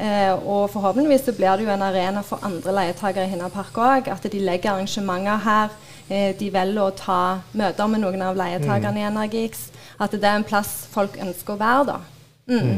Eh, 0.00 0.32
og 0.32 0.72
forhåpentligvis 0.72 1.28
så 1.28 1.36
blir 1.36 1.60
det 1.60 1.68
jo 1.68 1.74
en 1.76 1.84
arena 1.90 2.24
for 2.24 2.40
andre 2.40 2.72
leietakere 2.80 3.28
i 3.28 3.34
Hinna 3.36 3.52
Park 3.52 3.76
òg. 3.76 4.08
At 4.16 4.24
de 4.32 4.40
legger 4.40 4.78
arrangementer 4.78 5.44
her. 5.44 5.76
Eh, 6.08 6.32
de 6.40 6.48
velger 6.56 6.88
å 6.88 6.96
ta 6.96 7.22
møter 7.52 7.92
med 7.92 8.00
noen 8.00 8.30
av 8.32 8.40
leietakerne 8.40 8.96
mm. 8.96 9.04
i 9.04 9.08
Energix 9.12 9.68
at 9.98 10.16
det 10.16 10.24
er 10.24 10.40
en 10.40 10.48
plass 10.48 10.84
folk 10.92 11.16
ønsker 11.20 11.54
å 11.54 11.60
være. 11.60 11.86
da. 11.92 12.00
Mm. 12.44 12.76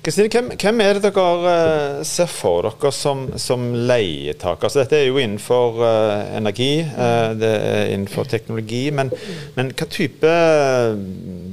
Kristine, 0.00 0.30
hvem, 0.32 0.46
hvem, 0.56 0.78
er 0.80 0.96
det 0.96 1.10
dere 1.12 1.24
uh, 1.44 1.98
ser 2.06 2.30
for 2.32 2.64
dere 2.64 2.92
som, 2.96 3.26
som 3.36 3.66
leietaker? 3.76 4.70
Altså, 4.70 4.80
dette 4.80 4.96
er 5.02 5.10
jo 5.10 5.20
innenfor 5.20 5.82
uh, 5.82 6.32
energi, 6.38 6.80
uh, 6.80 7.34
det 7.36 7.50
er 7.52 7.92
innenfor 7.92 8.30
teknologi. 8.30 8.86
Men, 8.88 9.12
men 9.58 9.74
hva 9.76 9.88
type 9.92 10.32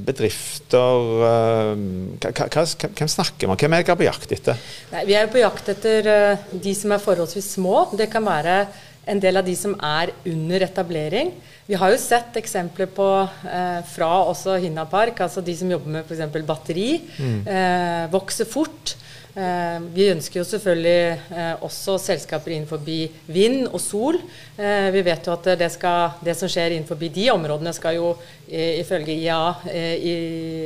bedrifter 0.08 1.04
hva, 1.20 2.32
hva, 2.32 2.64
Hvem 2.96 3.12
snakker 3.12 3.52
man? 3.52 3.60
Hvem 3.60 3.76
er 3.76 3.84
dere 3.84 4.00
på 4.00 4.08
jakt 4.08 4.36
etter? 4.40 4.70
Nei, 4.94 5.04
vi 5.10 5.20
er 5.20 5.28
på 5.32 5.44
jakt 5.44 5.74
etter 5.76 6.14
de 6.54 6.76
som 6.78 6.96
er 6.96 7.04
forholdsvis 7.04 7.58
små. 7.58 7.90
Det 8.00 8.08
kan 8.14 8.24
være 8.24 8.62
en 9.10 9.22
del 9.22 9.42
av 9.42 9.48
de 9.48 9.56
som 9.58 9.76
er 9.82 10.14
under 10.30 10.66
etablering. 10.66 11.34
Vi 11.70 11.78
har 11.78 11.94
jo 11.94 12.00
sett 12.02 12.38
eksempler 12.40 12.90
på 12.94 13.08
eh, 13.26 13.82
fra 13.92 14.10
også 14.30 14.58
Hinna 14.62 14.88
Park, 14.90 15.22
altså 15.26 15.44
de 15.46 15.54
som 15.58 15.70
jobber 15.70 15.98
med 15.98 16.08
f.eks. 16.08 16.42
batteri, 16.48 16.90
mm. 17.18 17.40
eh, 17.46 18.10
vokser 18.14 18.50
fort. 18.50 18.96
Eh, 19.40 19.78
vi 19.94 20.08
ønsker 20.10 20.40
jo 20.42 20.46
selvfølgelig 20.48 21.36
eh, 21.38 21.62
også 21.64 22.00
selskaper 22.02 22.56
innenfor 22.56 22.82
vind 22.82 23.68
og 23.70 23.80
sol. 23.84 24.18
Eh, 24.58 24.90
vi 24.96 25.04
vet 25.06 25.30
jo 25.30 25.36
at 25.36 25.52
det, 25.60 25.70
skal, 25.76 26.18
det, 26.26 26.36
som 26.40 26.50
skjer 26.50 26.76
innenfor 26.76 26.98
de 27.00 27.30
områdene, 27.36 27.74
skal 27.78 28.00
jo 28.00 28.14
ifølge 28.50 29.14
IA 29.14 29.42
i, 29.70 30.14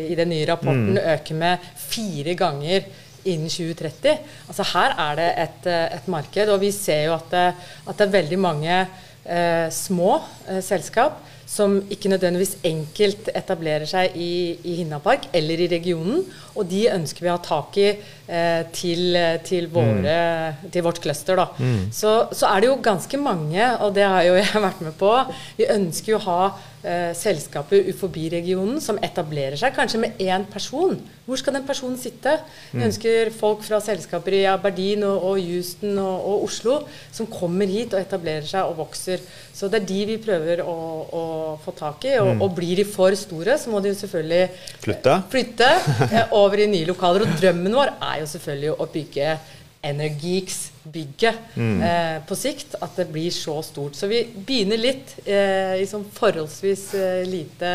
i 0.08 0.16
den 0.16 0.30
nye 0.32 0.48
rapporten 0.48 0.96
mm. 0.96 1.02
øke 1.18 1.36
med 1.36 1.66
fire 1.76 2.38
ganger 2.40 2.86
innen 3.25 3.50
2030. 3.50 4.18
Altså 4.48 4.65
Her 4.74 4.96
er 5.06 5.20
det 5.20 5.30
et, 5.46 5.68
et 6.00 6.08
marked, 6.12 6.50
og 6.50 6.62
vi 6.62 6.72
ser 6.75 7.08
jo 7.08 7.15
at 7.18 7.30
det, 7.32 7.46
at 7.88 7.98
det 7.98 8.08
er 8.08 8.18
veldig 8.18 8.39
mange 8.39 8.80
eh, 9.25 9.68
små 9.72 10.18
eh, 10.50 10.62
selskap 10.63 11.22
som 11.54 11.76
ikke 11.94 12.10
nødvendigvis 12.10 12.56
enkelt 12.66 13.30
etablerer 13.36 13.86
seg 13.90 14.16
i, 14.18 14.58
i 14.66 14.78
Hinnapark 14.80 15.28
eller 15.38 15.62
i 15.62 15.70
regionen. 15.70 16.24
Og 16.58 16.66
de 16.70 16.88
ønsker 16.94 17.26
vi 17.26 17.30
å 17.30 17.36
ha 17.36 17.44
tak 17.46 17.78
i 17.82 17.88
eh, 17.92 18.64
til, 18.74 19.18
til, 19.46 19.70
våre, 19.74 20.18
mm. 20.58 20.68
til, 20.74 20.86
vårt 20.86 21.02
cluster. 21.04 21.38
Da. 21.38 21.48
Mm. 21.58 21.88
Så, 21.94 22.14
så, 22.34 22.50
er 22.50 22.64
det 22.64 22.72
jo 22.72 22.82
ganske 22.86 23.22
mange, 23.22 23.70
og 23.86 23.94
det 23.98 24.06
har 24.06 24.26
jo 24.28 24.38
jeg 24.42 24.66
vært 24.66 24.86
med 24.86 24.98
på. 25.00 25.16
Vi 25.60 25.70
ønsker 25.74 26.16
jo 26.16 26.22
å 26.22 26.28
ha 26.28 26.40
eh, 26.84 27.12
selskaper 27.18 27.90
Uforbi-regionen 27.94 28.82
som 28.84 29.00
etablerer 29.06 29.58
seg, 29.60 29.76
kanskje 29.76 30.02
med 30.04 30.22
én 30.22 30.46
person. 30.50 30.98
Hvor 31.26 31.40
skal 31.40 31.56
den 31.56 31.68
personen 31.68 31.98
sitte? 32.00 32.36
Vi 32.74 32.82
mm. 32.82 32.86
ønsker 32.90 33.32
folk 33.38 33.64
fra 33.64 33.80
selskaper 33.84 34.36
i 34.36 34.44
Aberdeen 34.52 35.06
og, 35.08 35.30
og 35.30 35.40
Houston 35.40 35.98
og, 35.98 36.18
og, 36.20 36.48
Oslo 36.50 36.82
som 37.14 37.30
kommer 37.32 37.70
hit 37.70 37.96
og 37.96 38.02
etablerer 38.02 38.48
seg 38.50 38.68
og 38.68 38.82
vokser. 38.84 39.24
Så 39.54 39.70
det 39.70 39.84
er 39.84 39.90
de 39.90 40.00
vi 40.10 40.18
prøver 40.22 40.64
å, 40.66 40.76
å 41.14 41.24
få 41.62 41.74
tak 41.78 42.08
i. 42.10 42.16
Og, 42.18 42.32
mm. 42.34 42.42
og, 42.42 42.54
blir 42.58 42.80
de 42.82 42.86
for 42.90 43.14
store, 43.18 43.58
så 43.62 43.70
må 43.70 43.82
de 43.86 43.94
selvfølgelig 43.96 44.48
flytte, 44.82 45.18
flytte 45.34 45.70
eh, 46.10 46.34
over 46.40 46.64
i 46.64 46.70
nye 46.72 46.90
lokaler. 46.90 47.28
Og 47.28 47.36
drømmen 47.42 47.78
vår 47.78 47.94
er 48.00 48.24
jo 48.24 48.32
selvfølgelig 48.34 48.74
å 48.74 48.90
bygge 48.98 49.36
Energix-bygget 49.84 51.56
mm. 51.60 51.82
eh, 51.84 52.18
på 52.26 52.38
sikt. 52.40 52.78
At 52.82 52.98
det 52.98 53.10
blir 53.14 53.30
så 53.36 53.60
stort. 53.68 54.00
Så 54.00 54.10
vi 54.10 54.24
begynner 54.34 54.80
litt 54.80 55.18
eh, 55.26 55.78
i 55.84 55.88
sånn 55.90 56.06
forholdsvis 56.16 56.86
eh, 56.98 57.24
lite 57.30 57.74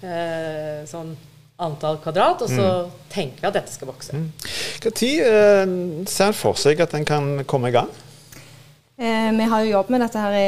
eh, 0.00 0.84
sånn 0.88 1.16
antall 1.58 1.98
kvadrat, 1.98 2.44
og 2.46 2.50
så 2.50 2.66
mm. 2.86 2.98
tenker 3.10 3.42
vi 3.42 3.48
at 3.48 3.56
dette 3.56 3.72
skal 3.74 3.90
vokse. 3.90 4.14
Mm. 4.14 4.28
tid 4.94 5.24
eh, 5.26 5.64
ser 6.06 6.30
en 6.30 6.38
for 6.38 6.58
seg 6.60 6.78
at 6.84 6.94
en 6.94 7.06
kan 7.08 7.32
komme 7.50 7.72
i 7.72 7.74
gang? 7.74 7.90
Eh, 8.98 9.32
vi 9.32 9.44
har 9.46 9.60
jo 9.62 9.70
jobbet 9.70 9.92
med 9.94 10.00
dette 10.02 10.18
her 10.18 10.32
i 10.34 10.46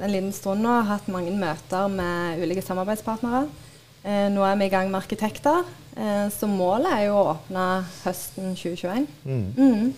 en 0.00 0.12
liten 0.12 0.30
stund 0.32 0.64
nå, 0.64 0.78
hatt 0.88 1.10
mange 1.12 1.34
møter 1.36 1.90
med 1.92 2.40
ulike 2.40 2.62
samarbeidspartnere. 2.64 3.42
Eh, 4.00 4.26
nå 4.32 4.40
er 4.46 4.56
vi 4.56 4.64
i 4.70 4.72
gang 4.72 4.88
med 4.88 4.96
arkitekter, 5.02 5.64
eh, 5.96 6.26
så 6.32 6.48
målet 6.48 6.88
er 6.94 7.02
jo 7.10 7.16
å 7.20 7.24
åpne 7.34 7.64
høsten 8.06 8.54
2021. 8.56 9.08
Mm. 9.28 9.42
Mm. 9.58 9.90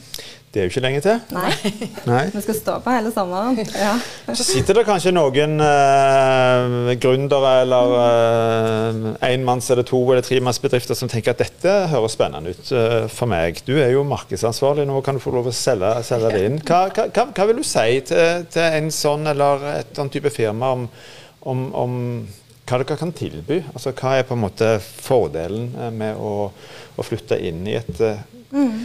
Det 0.52 0.60
er 0.60 0.66
jo 0.66 0.72
ikke 0.72 0.82
lenge 0.84 1.00
til. 1.00 1.20
Nei. 1.32 1.52
Nei. 2.10 2.24
Vi 2.34 2.40
skal 2.44 2.56
stå 2.58 2.74
på 2.84 2.92
hele 2.92 3.12
sommeren. 3.14 3.54
Ja. 3.78 3.92
Så 4.36 4.44
sitter 4.44 4.76
det 4.76 4.82
kanskje 4.84 5.12
noen 5.14 5.54
eh, 5.64 6.90
gründere 7.00 7.52
eller 7.62 7.94
eh, 8.02 9.30
enmanns- 9.30 9.70
eller 9.72 9.86
to- 9.88 10.02
eller 10.10 10.26
tremannsbedrifter 10.26 10.98
som 10.98 11.08
tenker 11.08 11.32
at 11.32 11.40
dette 11.46 11.76
høres 11.94 12.18
spennende 12.18 12.52
ut 12.52 12.74
eh, 12.74 13.06
for 13.08 13.30
meg. 13.32 13.62
Du 13.64 13.72
er 13.78 13.94
jo 13.94 14.02
markedsansvarlig 14.04 14.84
nå, 14.90 14.98
kan 15.06 15.16
du 15.16 15.22
få 15.24 15.32
lov 15.38 15.48
å 15.48 15.56
selge, 15.56 15.94
selge 16.10 16.34
det 16.34 16.44
inn. 16.50 16.60
Hva, 16.66 16.84
hva, 16.90 17.06
hva, 17.30 17.48
vil 17.48 17.62
du 17.62 17.64
si 17.64 17.88
til, 18.10 18.44
til, 18.52 18.66
en 18.82 18.92
sånn 18.92 19.30
eller 19.32 19.64
et 19.78 19.94
sånn 19.96 20.10
type 20.12 20.34
firma 20.34 20.74
om, 20.76 20.88
om, 21.48 21.64
om 21.86 21.96
hva 22.66 22.78
dere 22.78 22.98
kan 22.98 23.12
tilby. 23.14 23.60
Altså, 23.74 23.92
hva 23.96 24.16
er 24.18 24.26
på 24.26 24.36
en 24.36 24.44
måte 24.44 24.74
fordelen 24.80 25.72
eh, 25.74 25.92
med 25.94 26.18
å, 26.18 26.50
å 26.96 27.06
flytte 27.06 27.38
inn 27.42 27.64
i 27.68 27.78
et 27.80 28.02
eh, 28.02 28.26
mm. 28.54 28.82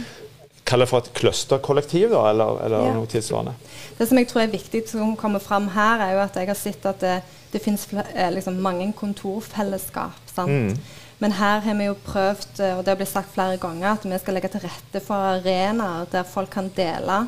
Kall 0.68 0.82
det 0.84 0.90
for 0.90 1.00
et 1.00 1.14
clusterkollektiv, 1.16 2.10
da, 2.12 2.26
eller, 2.28 2.58
eller 2.66 2.82
ja. 2.84 2.88
noe 2.92 3.08
tilsvarende. 3.08 3.54
Det 3.96 4.04
som 4.10 4.18
jeg 4.20 4.28
tror 4.28 4.42
er 4.42 4.50
viktig 4.52 4.82
som 4.90 5.14
kommer 5.16 5.40
fram 5.40 5.70
her, 5.72 6.02
er 6.04 6.10
jo 6.12 6.20
at 6.20 6.36
jeg 6.36 6.50
har 6.50 6.58
sett 6.60 6.84
at 6.90 7.00
det, 7.00 7.14
det 7.54 7.62
finnes 7.64 7.86
eh, 7.94 8.28
liksom 8.34 8.58
mange 8.60 8.90
kontorfellesskap. 8.98 10.18
sant? 10.28 10.52
Mm. 10.52 10.98
Men 11.24 11.34
her 11.38 11.64
har 11.64 11.78
vi 11.80 11.88
jo 11.88 11.96
prøvd, 12.04 12.60
og 12.76 12.82
det 12.84 12.92
har 12.92 12.98
blitt 13.00 13.10
sagt 13.10 13.32
flere 13.32 13.56
ganger, 13.58 13.94
at 13.94 14.04
vi 14.04 14.20
skal 14.20 14.36
legge 14.36 14.52
til 14.52 14.66
rette 14.66 15.00
for 15.02 15.32
arenaer 15.32 16.04
der 16.12 16.28
folk 16.28 16.52
kan 16.52 16.68
dele 16.76 17.22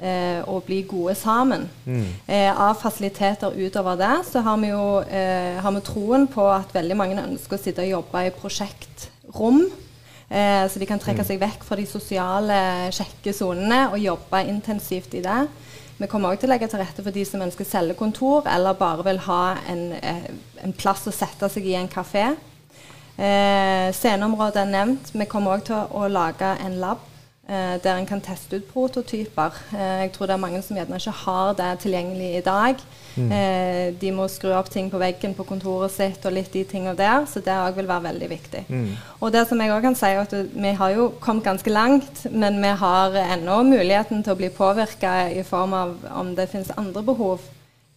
eh, 0.00 0.40
og 0.48 0.64
bli 0.66 0.80
gode 0.88 1.14
sammen. 1.18 1.68
Mm. 1.84 2.08
Eh, 2.26 2.50
av 2.50 2.74
fasiliteter 2.80 3.54
utover 3.56 4.00
det 4.00 4.16
så 4.30 4.42
har 4.46 4.58
vi 4.62 4.72
jo 4.72 4.84
eh, 5.04 5.60
har 5.60 5.76
vi 5.76 5.84
troen 5.86 6.26
på 6.30 6.48
at 6.52 6.74
veldig 6.74 6.98
mange 6.98 7.20
ønsker 7.22 7.58
å 7.58 7.62
sitte 7.62 7.84
og 7.84 7.94
jobbe 7.94 8.26
i 8.26 8.34
prosjektrom. 8.34 9.64
Eh, 10.30 10.64
så 10.70 10.78
de 10.78 10.86
kan 10.86 11.02
trekke 11.02 11.24
mm. 11.24 11.28
seg 11.28 11.42
vekk 11.42 11.66
fra 11.66 11.78
de 11.80 11.88
sosiale 11.90 12.60
kjekke 12.94 13.34
sonene 13.34 13.88
og 13.90 13.98
jobbe 14.02 14.44
intensivt 14.50 15.18
i 15.18 15.24
det. 15.24 15.40
Vi 16.00 16.08
kommer 16.08 16.30
også 16.30 16.46
til 16.46 16.48
å 16.48 16.54
legge 16.54 16.68
til 16.72 16.80
rette 16.80 17.02
for 17.04 17.12
de 17.12 17.22
som 17.28 17.42
ønsker 17.44 17.66
cellekontor, 17.68 18.46
eller 18.48 18.78
bare 18.78 19.04
vil 19.04 19.18
ha 19.26 19.42
en, 19.68 19.82
eh, 19.98 20.30
en 20.64 20.72
plass 20.72 21.04
å 21.10 21.12
sette 21.12 21.50
seg 21.52 21.66
i 21.68 21.74
en 21.76 21.90
kafé. 21.92 22.30
Eh, 23.20 23.92
sceneområdet 23.92 24.62
er 24.62 24.70
nevnt. 24.70 25.10
Vi 25.12 25.26
kommer 25.28 25.58
også 25.58 25.66
til 25.66 25.76
å, 25.76 25.82
å 26.00 26.08
lage 26.08 26.54
en 26.64 26.78
lab 26.80 27.04
der 27.82 27.96
en 27.98 28.06
kan 28.06 28.20
teste 28.22 28.60
ut 28.60 28.66
prototyper. 28.70 29.56
Eh, 29.74 30.04
jeg 30.04 30.12
tror 30.14 30.28
det 30.28 30.34
er 30.36 30.42
mange 30.42 30.62
som 30.62 30.76
gjerne 30.78 30.98
ikke 31.00 31.14
har 31.24 31.54
det 31.58 31.70
tilgjengelig 31.82 32.30
i 32.38 32.42
dag. 32.46 32.82
Mm. 33.16 33.32
Eh, 33.34 33.86
de 34.00 34.12
må 34.14 34.28
skru 34.30 34.52
opp 34.54 34.70
ting 34.70 34.90
på 34.90 35.00
veggen 35.02 35.34
på 35.34 35.46
kontoret 35.48 35.90
sitt 35.90 36.24
og 36.26 36.34
litt 36.36 36.52
de 36.54 36.62
tingene 36.68 36.94
der, 36.98 37.26
så 37.26 37.42
det 37.42 37.56
òg 37.56 37.78
vil 37.80 37.90
være 37.90 38.06
veldig 38.06 38.30
viktig. 38.30 38.64
Mm. 38.68 38.90
Og 39.18 39.32
det 39.34 39.46
som 39.50 39.60
jeg 39.60 39.74
òg 39.74 39.86
kan 39.88 39.98
si, 39.98 40.10
er 40.10 40.22
at 40.22 40.34
vi 40.54 40.74
har 40.78 40.94
jo 40.94 41.08
kommet 41.20 41.48
ganske 41.48 41.74
langt, 41.74 42.26
men 42.30 42.60
vi 42.62 42.74
har 42.84 43.18
ennå 43.26 43.62
muligheten 43.72 44.22
til 44.22 44.36
å 44.36 44.40
bli 44.40 44.52
påvirka 44.54 45.14
i 45.34 45.42
form 45.46 45.74
av 45.74 45.96
om 46.22 46.34
det 46.38 46.50
finnes 46.52 46.70
andre 46.78 47.02
behov 47.02 47.42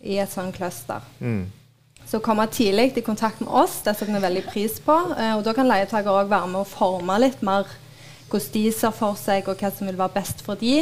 i 0.01 0.17
et 0.19 0.33
sånt 0.33 0.55
cluster. 0.57 1.05
Mm. 1.19 1.45
Så 2.09 2.19
komme 2.19 2.45
tidlig 2.51 2.97
i 2.97 3.05
kontakt 3.05 3.39
med 3.39 3.49
oss, 3.49 3.79
det 3.85 3.95
setter 3.95 4.13
vi 4.13 4.25
veldig 4.25 4.43
pris 4.49 4.75
på. 4.83 4.97
Eh, 5.13 5.37
og 5.37 5.45
da 5.45 5.53
kan 5.55 5.69
leietaker 5.69 6.11
òg 6.11 6.33
være 6.33 6.49
med 6.51 6.63
å 6.63 6.67
forme 6.67 7.21
litt 7.21 7.45
mer 7.45 7.69
hvordan 8.33 8.53
de 8.53 8.65
ser 8.73 8.93
for 8.97 9.17
seg, 9.19 9.47
og 9.47 9.61
hva 9.61 9.71
som 9.73 9.89
vil 9.89 9.99
være 9.99 10.17
best 10.17 10.43
for 10.45 10.59
de. 10.59 10.81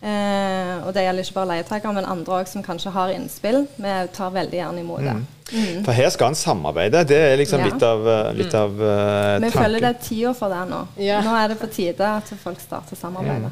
Eh, 0.00 0.76
og 0.80 0.94
det 0.96 1.02
gjelder 1.04 1.26
ikke 1.26 1.36
bare 1.36 1.48
leietakere, 1.50 1.92
men 1.92 2.08
andre 2.08 2.38
også 2.40 2.56
som 2.56 2.64
kanskje 2.64 2.92
har 2.94 3.12
innspill. 3.12 3.66
Vi 3.76 3.94
tar 4.16 4.32
veldig 4.32 4.56
gjerne 4.56 4.80
imot 4.80 5.04
det. 5.04 5.16
Mm. 5.18 5.26
Mm. 5.50 5.80
For 5.84 5.96
her 5.96 6.12
skal 6.14 6.32
en 6.32 6.38
samarbeide. 6.38 7.02
Det 7.08 7.18
er 7.18 7.36
liksom 7.40 7.60
ja. 7.60 7.68
litt 7.68 7.84
av, 7.84 8.06
litt 8.36 8.54
mm. 8.54 8.60
av 8.60 8.76
uh, 8.78 8.86
tanken. 8.86 9.44
Vi 9.44 9.50
føler 9.56 9.84
det 9.84 9.90
er 9.90 9.98
tida 10.06 10.34
for 10.38 10.54
det 10.54 10.60
nå. 10.70 10.80
Ja. 11.02 11.20
Nå 11.26 11.34
er 11.36 11.52
det 11.52 11.58
på 11.60 11.68
tide 11.72 12.12
at 12.20 12.32
folk 12.42 12.62
starter 12.62 12.96
samarbeidet. 12.96 13.50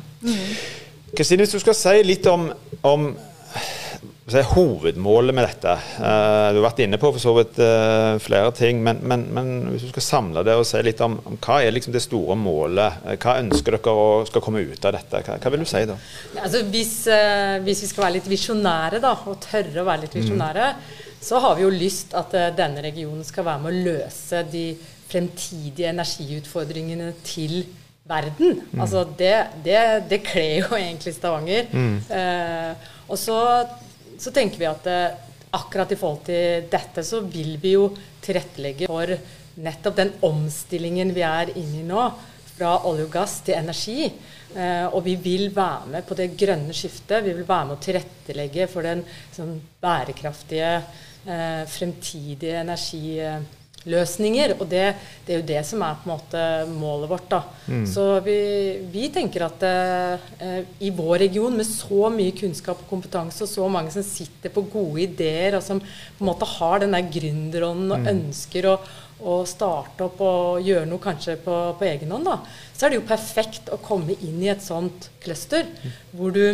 Kristine, 1.16 1.42
mm. 1.42 1.44
hvis 1.44 1.56
du 1.56 1.60
skal 1.64 1.76
si 1.76 1.96
litt 2.06 2.30
om, 2.30 2.48
om 2.86 3.10
si, 4.28 4.42
hovedmålet 4.52 5.34
med 5.34 5.46
dette? 5.46 5.74
Uh, 5.98 6.50
du 6.52 6.58
har 6.58 6.66
vært 6.68 6.82
inne 6.84 6.98
på 7.00 7.10
for 7.14 7.22
så 7.22 7.32
vidt 7.36 7.58
uh, 7.62 8.18
flere 8.22 8.52
ting, 8.56 8.82
men, 8.84 9.00
men, 9.08 9.24
men, 9.34 9.50
hvis 9.72 9.86
du 9.86 9.90
skal 9.92 10.04
samle 10.04 10.44
det 10.46 10.56
og 10.58 10.66
si 10.68 10.82
litt 10.84 11.00
om, 11.04 11.16
om 11.28 11.38
hva 11.42 11.60
er 11.62 11.74
liksom 11.74 11.94
det 11.94 12.04
store 12.04 12.36
målet? 12.38 13.00
Uh, 13.06 13.14
hva 13.16 13.38
ønsker 13.42 13.76
dere 13.76 13.94
å 13.94 14.26
skal 14.28 14.44
komme 14.44 14.62
ut 14.66 14.88
av 14.88 14.94
dette? 14.98 15.22
Hva, 15.26 15.38
hva 15.40 15.54
vil 15.54 15.64
du 15.64 15.70
si 15.70 15.82
da? 15.88 15.96
Altså, 16.42 16.62
hvis, 16.72 16.94
hvis, 17.64 17.82
vi 17.84 17.90
skal 17.90 18.06
være 18.06 18.16
litt 18.18 18.30
visjonære 18.30 19.02
da, 19.04 19.14
og 19.30 19.40
tørre 19.44 19.82
å 19.82 19.88
være 19.88 20.06
litt 20.06 20.18
visjonære, 20.18 20.68
mm. 20.76 21.18
så 21.30 21.42
har 21.44 21.58
vi 21.58 21.66
jo 21.66 21.74
lyst 21.74 22.14
at 22.18 22.36
denne 22.58 22.84
regionen 22.84 23.26
skal 23.26 23.48
være 23.48 23.64
med 23.64 23.74
å 23.74 23.90
løse 23.90 24.44
de 24.52 24.68
fremtidige 25.08 25.88
energiutfordringene 25.94 27.14
til 27.24 27.62
verden. 28.08 28.60
Mm. 28.72 28.80
Altså 28.80 29.04
det, 29.18 29.34
det, 29.64 29.80
det 30.10 30.22
kler 30.24 30.62
jo 30.62 30.76
egentlig 30.84 31.16
Stavanger. 31.16 31.68
Mm. 31.72 32.00
og 33.08 33.20
så 33.20 33.36
så 34.18 34.32
tenker 34.34 34.60
vi 34.60 34.68
at 34.68 34.88
eh, 34.90 35.18
akkurat 35.56 35.92
i 35.92 35.98
forhold 35.98 36.24
til 36.26 36.66
dette, 36.70 37.04
så 37.04 37.22
vil 37.24 37.56
vi 37.62 37.74
jo 37.76 37.88
tilrettelegge 38.24 38.88
for 38.90 39.14
nettopp 39.62 39.96
den 39.98 40.10
omstillingen 40.26 41.14
vi 41.16 41.24
er 41.26 41.54
inne 41.56 41.82
i 41.82 41.86
nå. 41.86 42.08
Fra 42.58 42.72
olje 42.90 43.04
og 43.06 43.12
gass 43.14 43.36
til 43.46 43.54
energi. 43.54 44.08
Eh, 44.54 44.86
og 44.86 45.02
vi 45.06 45.14
vil 45.22 45.52
være 45.54 45.92
med 45.94 46.06
på 46.08 46.16
det 46.18 46.32
grønne 46.38 46.74
skiftet. 46.74 47.22
Vi 47.26 47.36
vil 47.36 47.46
være 47.46 47.68
med 47.68 47.76
å 47.76 47.84
tilrettelegge 47.84 48.66
for 48.70 48.86
den 48.86 49.04
sånn, 49.36 49.54
bærekraftige 49.82 50.72
eh, 50.74 51.62
fremtidige 51.70 52.64
energi 52.64 53.20
løsninger. 53.86 54.54
Og 54.58 54.66
det, 54.70 54.84
det, 55.26 55.32
er 55.32 55.40
jo 55.40 55.48
det 55.48 55.62
som 55.66 55.82
er 55.84 55.98
på 55.98 56.08
en 56.08 56.14
måte 56.14 56.44
målet 56.72 57.10
vårt. 57.10 57.26
da. 57.30 57.42
Mm. 57.68 57.84
Så 57.88 58.06
vi, 58.26 58.38
vi, 58.92 59.08
tenker 59.14 59.46
at 59.46 59.66
eh, 59.68 60.62
i 60.84 60.92
vår 60.94 61.24
region, 61.26 61.56
med 61.56 61.68
så 61.68 62.08
mye 62.12 62.36
kunnskap 62.38 62.82
og 62.84 62.90
kompetanse, 62.90 63.44
og 63.44 63.52
så 63.52 63.68
mange 63.72 63.92
som 63.94 64.06
sitter 64.06 64.52
på 64.54 64.66
gode 64.72 65.04
ideer, 65.06 65.58
og 65.58 65.64
som 65.64 65.82
på 65.82 66.24
en 66.24 66.30
måte 66.30 66.48
har 66.58 66.82
den 66.82 66.96
der 66.96 67.12
gründerånden 67.18 67.94
og 67.94 68.02
mm. 68.02 68.10
ønsker 68.14 68.70
å, 68.72 68.78
å, 69.18 69.38
starte 69.48 70.08
opp 70.08 70.20
og 70.24 70.64
gjøre 70.66 70.88
noe 70.88 71.02
kanskje 71.02 71.38
på, 71.44 71.60
på 71.78 71.88
egen 71.88 72.12
hånd, 72.14 72.28
da, 72.28 72.40
så 72.74 72.86
er 72.86 72.94
det 72.94 73.00
jo 73.00 73.08
perfekt 73.08 73.70
å 73.74 73.80
komme 73.82 74.18
inn 74.18 74.42
i 74.42 74.52
et 74.52 74.64
sånt 74.64 75.10
cluster, 75.22 75.68
mm. 75.68 75.96
hvor 76.18 76.34
du 76.34 76.44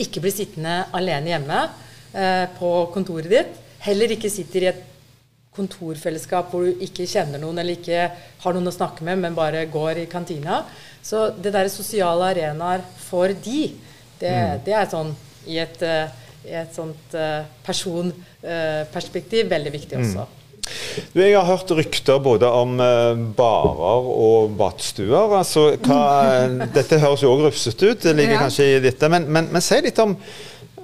ikke 0.00 0.22
blir 0.24 0.32
sittende 0.32 0.86
alene 0.96 1.34
hjemme 1.34 1.58
eh, 2.16 2.46
på 2.56 2.70
kontoret 2.94 3.28
ditt, 3.32 3.60
heller 3.82 4.14
ikke 4.14 4.30
sitter 4.32 4.64
i 4.64 4.70
et 4.70 4.88
kontorfellesskap 5.56 6.52
hvor 6.52 6.64
du 6.64 6.82
ikke 6.84 7.06
kjenner 7.08 7.40
noen 7.42 7.60
eller 7.60 7.76
ikke 7.76 8.06
har 8.42 8.56
noen 8.56 8.70
å 8.70 8.74
snakke 8.74 9.04
med, 9.04 9.20
men 9.20 9.36
bare 9.36 9.66
går 9.70 10.04
i 10.04 10.08
kantina. 10.10 10.62
Så 11.04 11.28
det 11.36 11.52
der 11.54 11.68
sosiale 11.72 12.30
arenaer 12.32 12.84
for 13.04 13.32
de, 13.32 13.64
det, 14.20 14.32
mm. 14.32 14.62
det 14.64 14.76
er 14.78 14.92
sånn 14.92 15.10
i 15.50 15.58
et, 15.60 15.82
uh, 15.82 16.06
i 16.46 16.54
et 16.56 16.76
sånt 16.76 17.16
uh, 17.18 17.42
personperspektiv 17.66 19.50
veldig 19.50 19.74
viktig 19.74 19.98
mm. 19.98 20.06
også. 20.06 20.28
Mm. 20.28 20.38
Du, 21.12 21.18
jeg 21.18 21.34
har 21.34 21.44
hørt 21.48 21.72
rykter 21.74 22.20
både 22.22 22.46
om 22.54 22.76
barer 23.36 24.06
og 24.14 24.52
badstuer. 24.56 25.34
Altså, 25.40 25.72
dette 26.76 27.00
høres 27.02 27.24
jo 27.24 27.32
òg 27.34 27.48
rufsete 27.48 27.90
ut, 27.90 28.04
det 28.06 28.14
ligger 28.14 28.38
ja. 28.38 28.44
kanskje 28.46 28.68
i 28.70 28.80
dette. 28.84 29.10
Men, 29.10 29.26
men, 29.26 29.50
men, 29.52 29.64
si 29.64 29.80
litt 29.82 29.98
om 30.00 30.14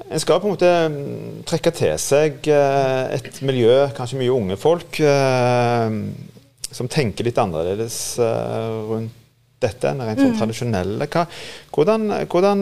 En 0.08 0.22
skal 0.22 0.40
på 0.40 0.48
en 0.48 0.54
måte 0.54 0.72
mm, 0.92 1.44
trekke 1.48 1.72
til 1.76 1.94
seg 2.00 2.48
uh, 2.48 3.12
et 3.12 3.42
miljø, 3.44 3.88
kanskje 3.96 4.20
mye 4.22 4.32
unge 4.32 4.56
folk, 4.60 5.00
uh, 5.04 5.88
som 6.68 6.90
tenker 6.92 7.28
litt 7.28 7.40
annerledes 7.40 7.96
rundt 8.20 9.14
dette 9.58 9.90
enn 9.90 10.02
rent 10.04 10.20
sånn 10.20 10.34
mm. 10.34 10.38
tradisjonelle. 10.38 11.06
Hva, 11.10 11.24
hvordan, 11.74 12.04
hvordan, 12.30 12.60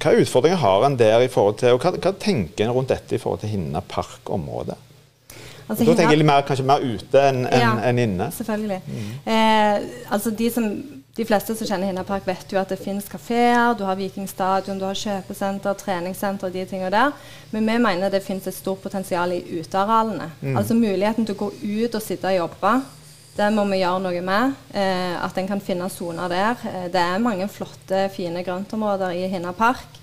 hva 0.00 0.12
utfordringer 0.22 0.60
har 0.62 0.86
en 0.86 0.96
der 0.96 1.24
i 1.26 1.30
forhold 1.32 1.58
til, 1.60 1.76
og 1.76 1.82
hva, 1.84 1.92
hva 1.98 2.12
tenker 2.16 2.64
en 2.64 2.76
rundt 2.76 2.94
dette 2.94 3.18
i 3.18 3.20
forhold 3.20 3.42
til 3.42 3.52
Hinna 3.52 3.82
park-området? 3.84 4.78
Altså, 5.68 5.84
da 5.84 5.94
tenker 5.98 6.16
jeg 6.16 6.24
mer, 6.24 6.44
kanskje 6.48 6.64
mer 6.64 6.80
ute 6.80 7.22
enn 7.28 7.42
en, 7.44 7.60
ja, 7.60 7.72
en 7.90 7.98
inne. 8.00 8.30
Selvfølgelig. 8.32 8.78
Mm. 8.86 9.08
Eh, 9.34 9.88
altså 10.16 10.32
de, 10.32 10.48
som, 10.54 10.68
de, 11.18 11.24
fleste 11.26 11.56
som 11.58 11.66
kjenner 11.66 11.90
Hinnapark, 11.90 12.26
vet 12.28 12.52
jo 12.52 12.60
at 12.60 12.70
det 12.70 12.78
finnes 12.78 13.08
kafeer, 13.10 13.74
du 13.74 13.82
har 13.88 13.98
Vikingstadion, 13.98 14.78
du 14.78 14.86
har 14.86 14.98
kjøpesenter, 14.98 15.74
treningssenter 15.80 16.46
og 16.46 16.54
de 16.54 16.62
tingene 16.70 16.92
der. 16.94 17.16
Men 17.50 17.66
vi 17.66 17.78
mener 17.82 18.12
det 18.12 18.22
finnes 18.22 18.46
et 18.46 18.54
stort 18.54 18.84
potensial 18.84 19.34
i 19.34 19.42
utearealene. 19.58 20.30
Mm. 20.40 20.54
Altså 20.54 20.78
muligheten 20.78 21.26
til 21.26 21.34
å 21.34 21.40
gå 21.42 21.50
ut 21.58 21.98
og 21.98 22.04
sitte 22.04 22.30
og 22.30 22.38
jobbe. 22.44 22.76
Det 23.38 23.50
må 23.54 23.64
vi 23.70 23.80
gjøre 23.82 24.04
noe 24.06 24.22
med. 24.26 24.54
Eh, 24.74 25.18
at 25.18 25.36
en 25.38 25.50
kan 25.50 25.60
finne 25.62 25.90
soner 25.90 26.30
der. 26.30 26.64
Eh, 26.70 26.86
det 26.94 27.02
er 27.02 27.22
mange 27.22 27.50
flotte, 27.50 28.06
fine 28.14 28.42
grøntområder 28.46 29.18
i 29.18 29.28
Hinnapark. 29.30 30.00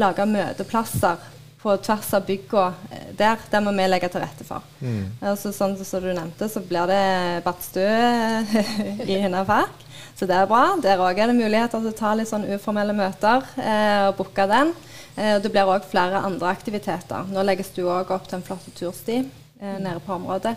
Lage 0.00 0.28
møteplasser 0.28 1.18
på 1.58 1.74
tvers 1.84 2.12
av 2.16 2.24
bygga 2.28 2.68
eh, 2.92 3.10
der. 3.18 3.40
Det 3.50 3.64
må 3.64 3.72
vi 3.76 3.88
legge 3.88 4.08
til 4.12 4.24
rette 4.24 4.46
for. 4.46 4.64
Mm. 4.80 5.18
Altså, 5.20 5.52
sånn 5.52 5.76
som 5.80 6.04
du 6.04 6.12
nevnte, 6.12 6.48
så 6.48 6.64
blir 6.64 6.88
det 6.88 7.04
badstue 7.44 8.64
i 9.10 9.20
Hinna 9.20 9.44
park. 9.48 9.87
Så 10.18 10.26
det 10.26 10.34
er 10.34 10.48
bra. 10.50 10.72
Der 10.82 10.98
òg 10.98 11.18
er 11.20 11.30
det 11.30 11.38
muligheter 11.38 11.78
til 11.78 11.92
å 11.92 11.98
ta 11.98 12.14
litt 12.18 12.30
sånn 12.30 12.48
uformelle 12.50 12.94
møter 12.96 13.44
eh, 13.62 14.08
og 14.08 14.16
booke 14.18 14.48
den. 14.50 14.72
Eh, 15.14 15.36
det 15.42 15.52
blir 15.54 15.70
òg 15.70 15.86
flere 15.86 16.24
andre 16.26 16.50
aktiviteter. 16.50 17.28
Nå 17.30 17.44
legges 17.46 17.70
du 17.76 17.84
òg 17.86 18.10
opp 18.10 18.26
til 18.26 18.40
en 18.40 18.42
flott 18.46 18.66
tursti 18.74 19.20
eh, 19.22 19.78
nede 19.78 20.00
på 20.02 20.16
området. 20.16 20.56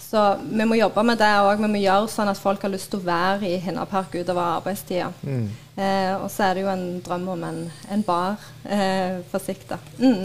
Så 0.00 0.22
vi 0.46 0.64
må 0.66 0.78
jobbe 0.78 1.02
med 1.06 1.18
det 1.18 1.30
òg. 1.42 1.58
Vi 1.60 1.68
må 1.70 1.82
gjøre 1.82 2.08
sånn 2.10 2.30
at 2.30 2.38
folk 2.38 2.62
har 2.62 2.72
lyst 2.72 2.92
til 2.92 3.02
å 3.02 3.08
være 3.08 3.50
i 3.50 3.58
Hinnapark 3.62 4.14
utover 4.14 4.56
arbeidstida. 4.60 5.10
Mm. 5.26 5.48
Eh, 5.74 6.14
og 6.16 6.28
så 6.30 6.46
er 6.46 6.54
det 6.54 6.64
jo 6.64 6.70
en 6.72 6.86
drøm 7.04 7.28
om 7.34 7.44
en, 7.50 7.60
en 7.90 8.06
bar 8.06 8.38
eh, 8.64 9.20
på 9.30 9.42
sikt. 9.42 9.74
Mm. 9.98 10.22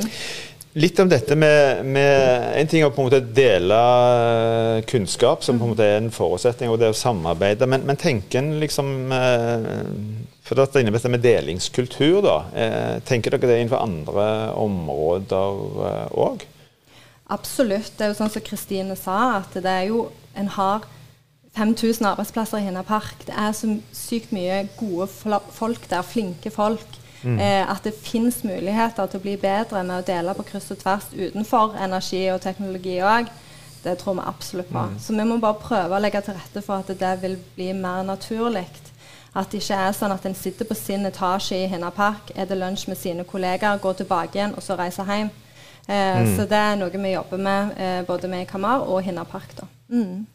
Litt 0.75 0.99
om 0.99 1.07
dette 1.07 1.37
med, 1.39 1.85
med, 1.87 2.47
En 2.59 2.67
ting 2.67 2.81
er 2.83 2.89
å 2.89 2.93
på 2.93 2.99
en 2.99 3.07
måte 3.07 3.21
dele 3.23 3.75
eh, 3.79 4.81
kunnskap, 4.89 5.43
som 5.45 5.59
på 5.59 5.63
en 5.63 5.71
måte 5.71 5.85
er 5.87 6.01
en 6.01 6.11
forutsetning, 6.11 6.71
og 6.71 6.81
det 6.81 6.89
å 6.91 6.97
samarbeide. 6.99 7.67
Men, 7.71 7.85
men 7.87 7.99
tenker 7.99 8.41
en 8.41 8.57
liksom 8.59 8.89
eh, 9.15 9.69
For 10.43 10.59
dette 10.59 10.83
innebærer 10.83 10.99
dette 10.99 11.13
med 11.13 11.23
delingskultur, 11.23 12.19
da. 12.25 12.35
Eh, 12.51 12.97
tenker 13.07 13.37
dere 13.37 13.47
det 13.47 13.61
innenfor 13.61 13.85
andre 13.85 14.27
områder 14.59 16.11
òg? 16.11 16.43
Absolutt. 17.31 17.93
Det 17.95 18.05
er 18.05 18.11
jo 18.11 18.19
sånn 18.19 18.35
som 18.35 18.43
Kristine 18.43 18.99
sa, 18.99 19.39
at 19.39 19.55
det 19.55 19.71
er 19.71 19.87
jo 19.93 20.09
En 20.35 20.51
har 20.51 20.83
5000 21.55 22.03
arbeidsplasser 22.09 22.59
i 22.59 22.65
Hinna 22.67 22.83
park. 22.83 23.23
Det 23.23 23.31
er 23.31 23.55
så 23.55 23.71
sykt 23.95 24.35
mye 24.35 24.65
gode 24.75 25.07
folk 25.55 25.87
der, 25.87 26.03
flinke 26.03 26.51
folk. 26.51 26.99
Mm. 27.23 27.39
Eh, 27.39 27.63
at 27.71 27.83
det 27.83 27.95
finnes 27.97 28.43
muligheter 28.43 29.07
til 29.09 29.19
å 29.19 29.23
bli 29.23 29.35
bedre 29.41 29.83
med 29.83 30.01
å 30.01 30.05
dele 30.05 30.35
på 30.37 30.45
kryss 30.51 30.71
og 30.75 30.81
tvers 30.81 31.07
utenfor 31.15 31.77
energi 31.81 32.25
og 32.33 32.41
teknologi 32.43 32.99
òg. 33.01 33.31
Det 33.85 33.97
tror 34.01 34.17
vi 34.17 34.25
absolutt 34.25 34.71
på. 34.73 34.81
Mm. 34.81 34.97
Så 34.99 35.13
vi 35.13 35.27
må 35.29 35.37
bare 35.41 35.61
prøve 35.61 35.95
å 35.95 36.01
legge 36.01 36.21
til 36.25 36.37
rette 36.37 36.61
for 36.65 36.81
at 36.81 36.99
det 36.99 37.13
vil 37.21 37.37
bli 37.55 37.71
mer 37.77 38.03
naturlig. 38.05 38.65
At 39.35 39.51
det 39.51 39.61
ikke 39.61 39.77
er 39.87 39.95
sånn 39.95 40.13
at 40.15 40.25
en 40.25 40.37
sitter 40.37 40.65
på 40.65 40.77
sin 40.79 41.05
etasje 41.05 41.57
i 41.59 41.67
Hinna 41.69 41.91
park, 41.93 42.31
er 42.35 42.47
det 42.47 42.57
lunsj 42.57 42.87
med 42.87 42.97
sine 42.97 43.25
kollegaer, 43.27 43.81
går 43.83 43.99
tilbake 43.99 44.39
igjen 44.39 44.55
og 44.55 44.63
så 44.63 44.77
reiser 44.79 45.09
hjem. 45.11 45.29
Eh, 45.85 46.21
mm. 46.23 46.31
Så 46.37 46.47
det 46.49 46.61
er 46.61 46.77
noe 46.79 46.89
vi 46.93 47.11
jobber 47.13 47.41
med 47.41 47.75
eh, 47.77 47.99
både 48.07 48.31
med 48.31 48.45
i 48.45 48.49
Kamar 48.49 48.87
og 48.87 49.03
Hinna 49.05 49.25
park. 49.27 49.51
da. 49.59 49.67
Mm. 49.91 50.25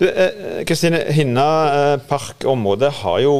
Eh, 0.00 0.64
Kristine, 0.64 1.00
eh, 1.02 1.14
Hinna 1.14 1.48
eh, 1.72 1.98
park-området 2.08 2.92
har 3.02 3.18
jo 3.24 3.34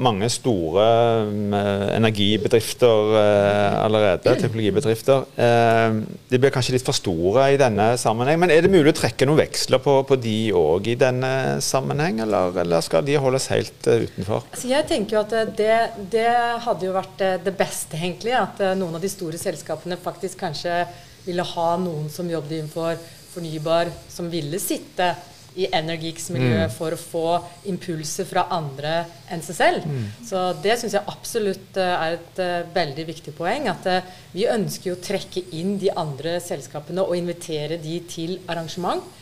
mange 0.00 0.28
store 0.32 0.84
eh, 1.28 1.86
energibedrifter 1.96 3.14
eh, 3.18 3.84
allerede, 3.84 4.34
teknologibedrifter. 4.40 5.24
Eh, 5.36 5.98
de 6.30 6.40
blir 6.40 6.52
kanskje 6.54 6.76
litt 6.76 6.86
for 6.86 6.96
store 6.96 7.50
i 7.52 7.58
denne 7.60 7.92
sammenheng, 8.00 8.40
men 8.42 8.52
er 8.54 8.64
det 8.64 8.72
mulig 8.72 8.94
å 8.94 8.98
trekke 9.02 9.28
noen 9.28 9.42
veksler 9.42 9.82
på, 9.84 9.98
på 10.08 10.18
de 10.22 10.36
òg 10.56 10.92
i 10.92 10.98
denne 11.00 11.32
sammenheng, 11.64 12.22
eller, 12.24 12.56
eller, 12.64 12.84
skal 12.84 13.04
de 13.06 13.18
holdes 13.20 13.48
helt 13.52 13.88
utenfor? 13.88 14.46
Altså 14.52 14.70
jeg 14.72 14.88
tenker 14.90 15.18
jo 15.18 15.24
at 15.24 15.56
det, 15.58 15.78
det, 16.12 16.28
hadde 16.66 16.88
jo 16.88 16.96
vært 16.96 17.26
det 17.44 17.56
beste, 17.58 17.98
egentlig. 17.98 18.36
At 18.38 18.62
noen 18.78 18.96
av 18.96 19.02
de 19.02 19.10
store 19.12 19.40
selskapene 19.40 20.00
faktisk 20.00 20.40
kanskje 20.42 20.84
ville 21.26 21.44
ha 21.46 21.68
noen 21.78 22.08
som 22.10 22.30
jobbet 22.30 22.58
innenfor 22.58 22.96
fornybar, 23.32 23.92
som 24.12 24.28
ville 24.32 24.58
sitte 24.60 25.12
i 25.60 25.68
Energeeks-miljøet 25.68 26.70
mm. 26.70 26.74
for 26.74 26.94
å 26.94 27.00
få 27.00 27.26
impulser 27.68 28.26
fra 28.28 28.46
andre 28.54 29.02
enn 29.32 29.42
seg 29.44 29.58
selv. 29.58 29.86
Mm. 29.88 30.06
Så 30.26 30.44
det 30.64 30.78
syns 30.80 30.96
jeg 30.96 31.12
absolutt 31.12 31.80
uh, 31.80 31.94
er 31.94 32.16
et 32.18 32.42
uh, 32.42 32.70
veldig 32.74 33.06
viktig 33.08 33.34
poeng. 33.36 33.68
At 33.72 33.88
uh, 33.88 34.14
vi 34.32 34.48
ønsker 34.50 34.94
å 34.94 35.00
trekke 35.02 35.44
inn 35.58 35.76
de 35.82 35.92
andre 35.92 36.38
selskapene 36.44 37.04
og 37.04 37.16
invitere 37.18 37.80
de 37.82 38.00
til 38.08 38.38
arrangement. 38.46 39.18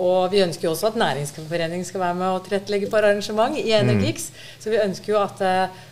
og 0.00 0.30
vi 0.32 0.40
ønsker 0.40 0.64
jo 0.64 0.70
også 0.70 0.86
at 0.88 0.94
Næringsforeningen 0.96 1.84
skal 1.84 2.00
være 2.00 2.16
med 2.16 2.26
og 2.32 2.44
tilrettelegge 2.46 2.88
for 2.88 3.04
arrangement 3.04 3.58
i 3.58 3.74
Energix. 3.76 4.30
Mm. 4.30 4.38
Så 4.62 4.70
vi 4.72 4.78
ønsker 4.80 5.12
jo 5.12 5.18
at, 5.20 5.42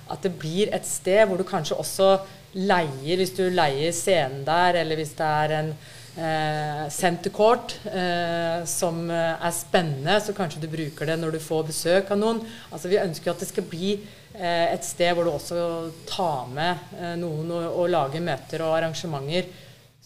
at 0.09 0.22
det 0.24 0.33
blir 0.40 0.72
et 0.72 0.87
sted 0.88 1.26
hvor 1.28 1.37
du 1.37 1.44
kanskje 1.44 1.76
også 1.76 2.09
leier, 2.54 3.20
hvis 3.20 3.35
du 3.37 3.44
leier 3.52 3.92
scenen 3.92 4.46
der, 4.46 4.81
eller 4.81 4.96
hvis 4.96 5.12
det 5.18 5.28
er 5.28 5.57
en 5.59 5.74
eh, 6.18 6.85
senterkort 6.90 7.76
eh, 7.87 8.64
som 8.68 9.04
eh, 9.11 9.35
er 9.46 9.54
spennende, 9.54 10.18
så 10.20 10.35
kanskje 10.37 10.62
du 10.64 10.68
bruker 10.72 11.09
det 11.09 11.18
når 11.20 11.37
du 11.37 11.40
får 11.42 11.68
besøk 11.70 12.11
av 12.14 12.20
noen. 12.20 12.42
Altså 12.72 12.90
Vi 12.90 13.00
ønsker 13.00 13.33
at 13.33 13.44
det 13.44 13.50
skal 13.52 13.68
bli 13.68 13.98
et 14.38 14.85
sted 14.87 15.16
hvor 15.16 15.26
du 15.26 15.33
også 15.33 15.61
tar 16.07 16.44
med 16.54 16.92
noen 17.18 17.48
og, 17.50 17.64
og 17.81 17.88
lager 17.90 18.22
møter 18.22 18.62
og 18.62 18.76
arrangementer. 18.76 19.48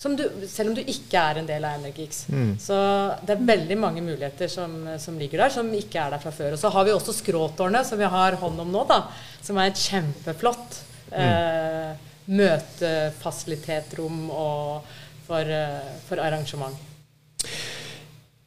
Du, 0.02 0.22
selv 0.48 0.70
om 0.70 0.76
du 0.78 0.80
ikke 0.80 1.20
er 1.20 1.38
en 1.38 1.46
del 1.46 1.66
av 1.68 1.76
Energix. 1.76 2.22
Mm. 2.32 2.54
Så 2.58 2.74
det 3.22 3.36
er 3.36 3.44
veldig 3.50 3.76
mange 3.78 4.00
muligheter 4.02 4.48
som, 4.50 4.72
som, 4.98 5.18
ligger 5.20 5.44
der, 5.44 5.52
som 5.52 5.68
ikke 5.76 6.00
er 6.00 6.14
der 6.14 6.22
fra 6.22 6.32
før. 6.34 6.56
Og 6.56 6.62
så 6.62 6.72
har 6.72 6.88
vi 6.88 6.94
også 6.94 7.12
Skråtårnet, 7.14 7.86
som 7.86 8.00
vi 8.00 8.08
har 8.14 8.38
hånd 8.40 8.64
om 8.64 8.72
nå, 8.72 8.86
da, 8.88 9.02
som 9.44 9.60
er 9.60 9.70
et 9.70 9.84
kjempeflott 9.84 10.80
mm. 11.12 11.20
eh, 11.22 11.92
møtefasilitetrom 12.40 14.26
og 14.32 14.98
for, 15.32 15.50
eh, 15.50 15.80
for 16.08 16.16
arrangement. 16.20 16.76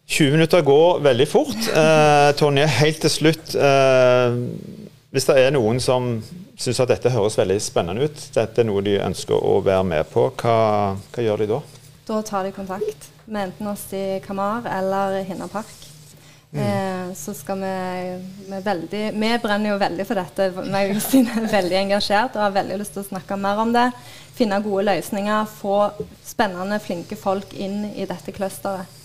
20 0.05 0.31
minutter 0.31 0.61
går 0.61 0.99
veldig 0.99 1.27
fort. 1.27 1.67
Eh, 1.75 2.31
Tonje, 2.37 2.65
helt 2.65 3.01
til 3.01 3.09
slutt. 3.09 3.55
Eh, 3.55 4.35
hvis 5.09 5.25
det 5.25 5.37
er 5.41 5.55
noen 5.55 5.79
som 5.81 6.19
syns 6.59 6.79
at 6.83 6.91
dette 6.93 7.09
høres 7.09 7.37
veldig 7.39 7.57
spennende 7.63 8.05
ut, 8.05 8.27
dette 8.35 8.61
er 8.61 8.67
noe 8.69 8.83
de 8.85 8.99
ønsker 9.01 9.33
å 9.33 9.57
være 9.65 9.87
med 9.95 10.11
på, 10.11 10.27
hva, 10.43 10.59
hva 11.09 11.25
gjør 11.25 11.41
de 11.41 11.49
da? 11.55 11.59
Da 12.05 12.21
tar 12.21 12.45
de 12.45 12.53
kontakt 12.53 13.09
med 13.25 13.49
enten 13.49 13.71
oss 13.71 13.87
i 13.97 14.05
Kamar 14.21 14.69
eller 14.69 15.23
Hinna 15.25 15.49
Park. 15.49 15.73
Mm. 16.55 16.61
Eh, 16.63 17.07
så 17.19 17.33
skal 17.35 17.59
vi, 17.59 17.71
vi 18.47 18.59
veldig 18.63 19.01
Vi 19.11 19.31
brenner 19.43 19.73
jo 19.73 19.79
veldig 19.81 20.05
for 20.07 20.21
dette. 20.21 20.49
Vi 20.55 20.83
er 20.83 21.49
veldig 21.57 21.79
engasjert 21.81 22.37
og 22.37 22.45
har 22.47 22.55
veldig 22.55 22.79
lyst 22.79 22.95
til 22.95 23.03
å 23.03 23.09
snakke 23.09 23.37
mer 23.39 23.59
om 23.59 23.73
det 23.75 23.89
finne 24.35 24.59
gode 24.63 24.83
løsninger, 24.89 25.47
få 25.47 25.79
spennende, 26.25 26.79
flinke 26.83 27.17
folk 27.19 27.53
inn 27.55 27.85
i 27.95 28.07
dette 28.07 28.35
clusteret. 28.35 29.01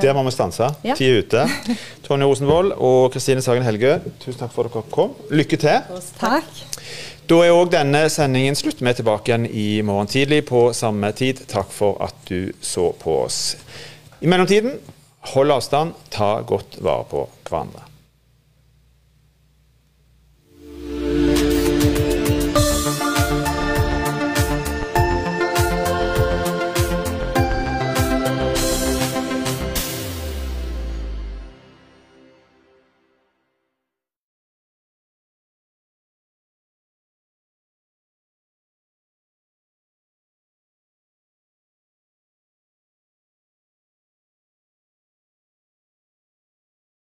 Der 0.00 0.14
må 0.16 0.22
vi 0.24 0.32
stanse. 0.32 0.70
Ja. 0.86 0.94
Tid 0.96 1.10
er 1.10 1.18
ute. 1.20 1.42
Tonje 2.06 2.28
Rosenvold 2.28 2.72
og 2.78 3.10
Kristine 3.12 3.42
Sagen 3.44 3.66
Helgø, 3.66 3.98
tusen 4.22 4.40
takk 4.40 4.54
for 4.54 4.68
at 4.68 4.76
dere 4.76 4.94
kom. 4.94 5.16
Lykke 5.34 5.58
til. 5.60 5.98
Takk. 6.20 6.62
Da 7.28 7.38
er 7.44 7.52
òg 7.54 7.68
denne 7.74 8.06
sendingen 8.12 8.56
slutt. 8.58 8.80
Vi 8.80 8.88
er 8.88 8.96
tilbake 8.96 9.30
igjen 9.30 9.44
i 9.46 9.66
morgen 9.86 10.08
tidlig 10.10 10.42
på 10.48 10.64
samme 10.76 11.12
tid. 11.18 11.44
Takk 11.50 11.70
for 11.74 12.00
at 12.04 12.16
du 12.30 12.54
så 12.64 12.88
på 13.02 13.18
oss. 13.26 13.42
I 14.22 14.30
mellomtiden, 14.30 14.78
hold 15.30 15.54
avstand, 15.54 15.94
ta 16.10 16.34
godt 16.42 16.80
vare 16.82 17.06
på 17.10 17.24
hverandre. 17.48 17.91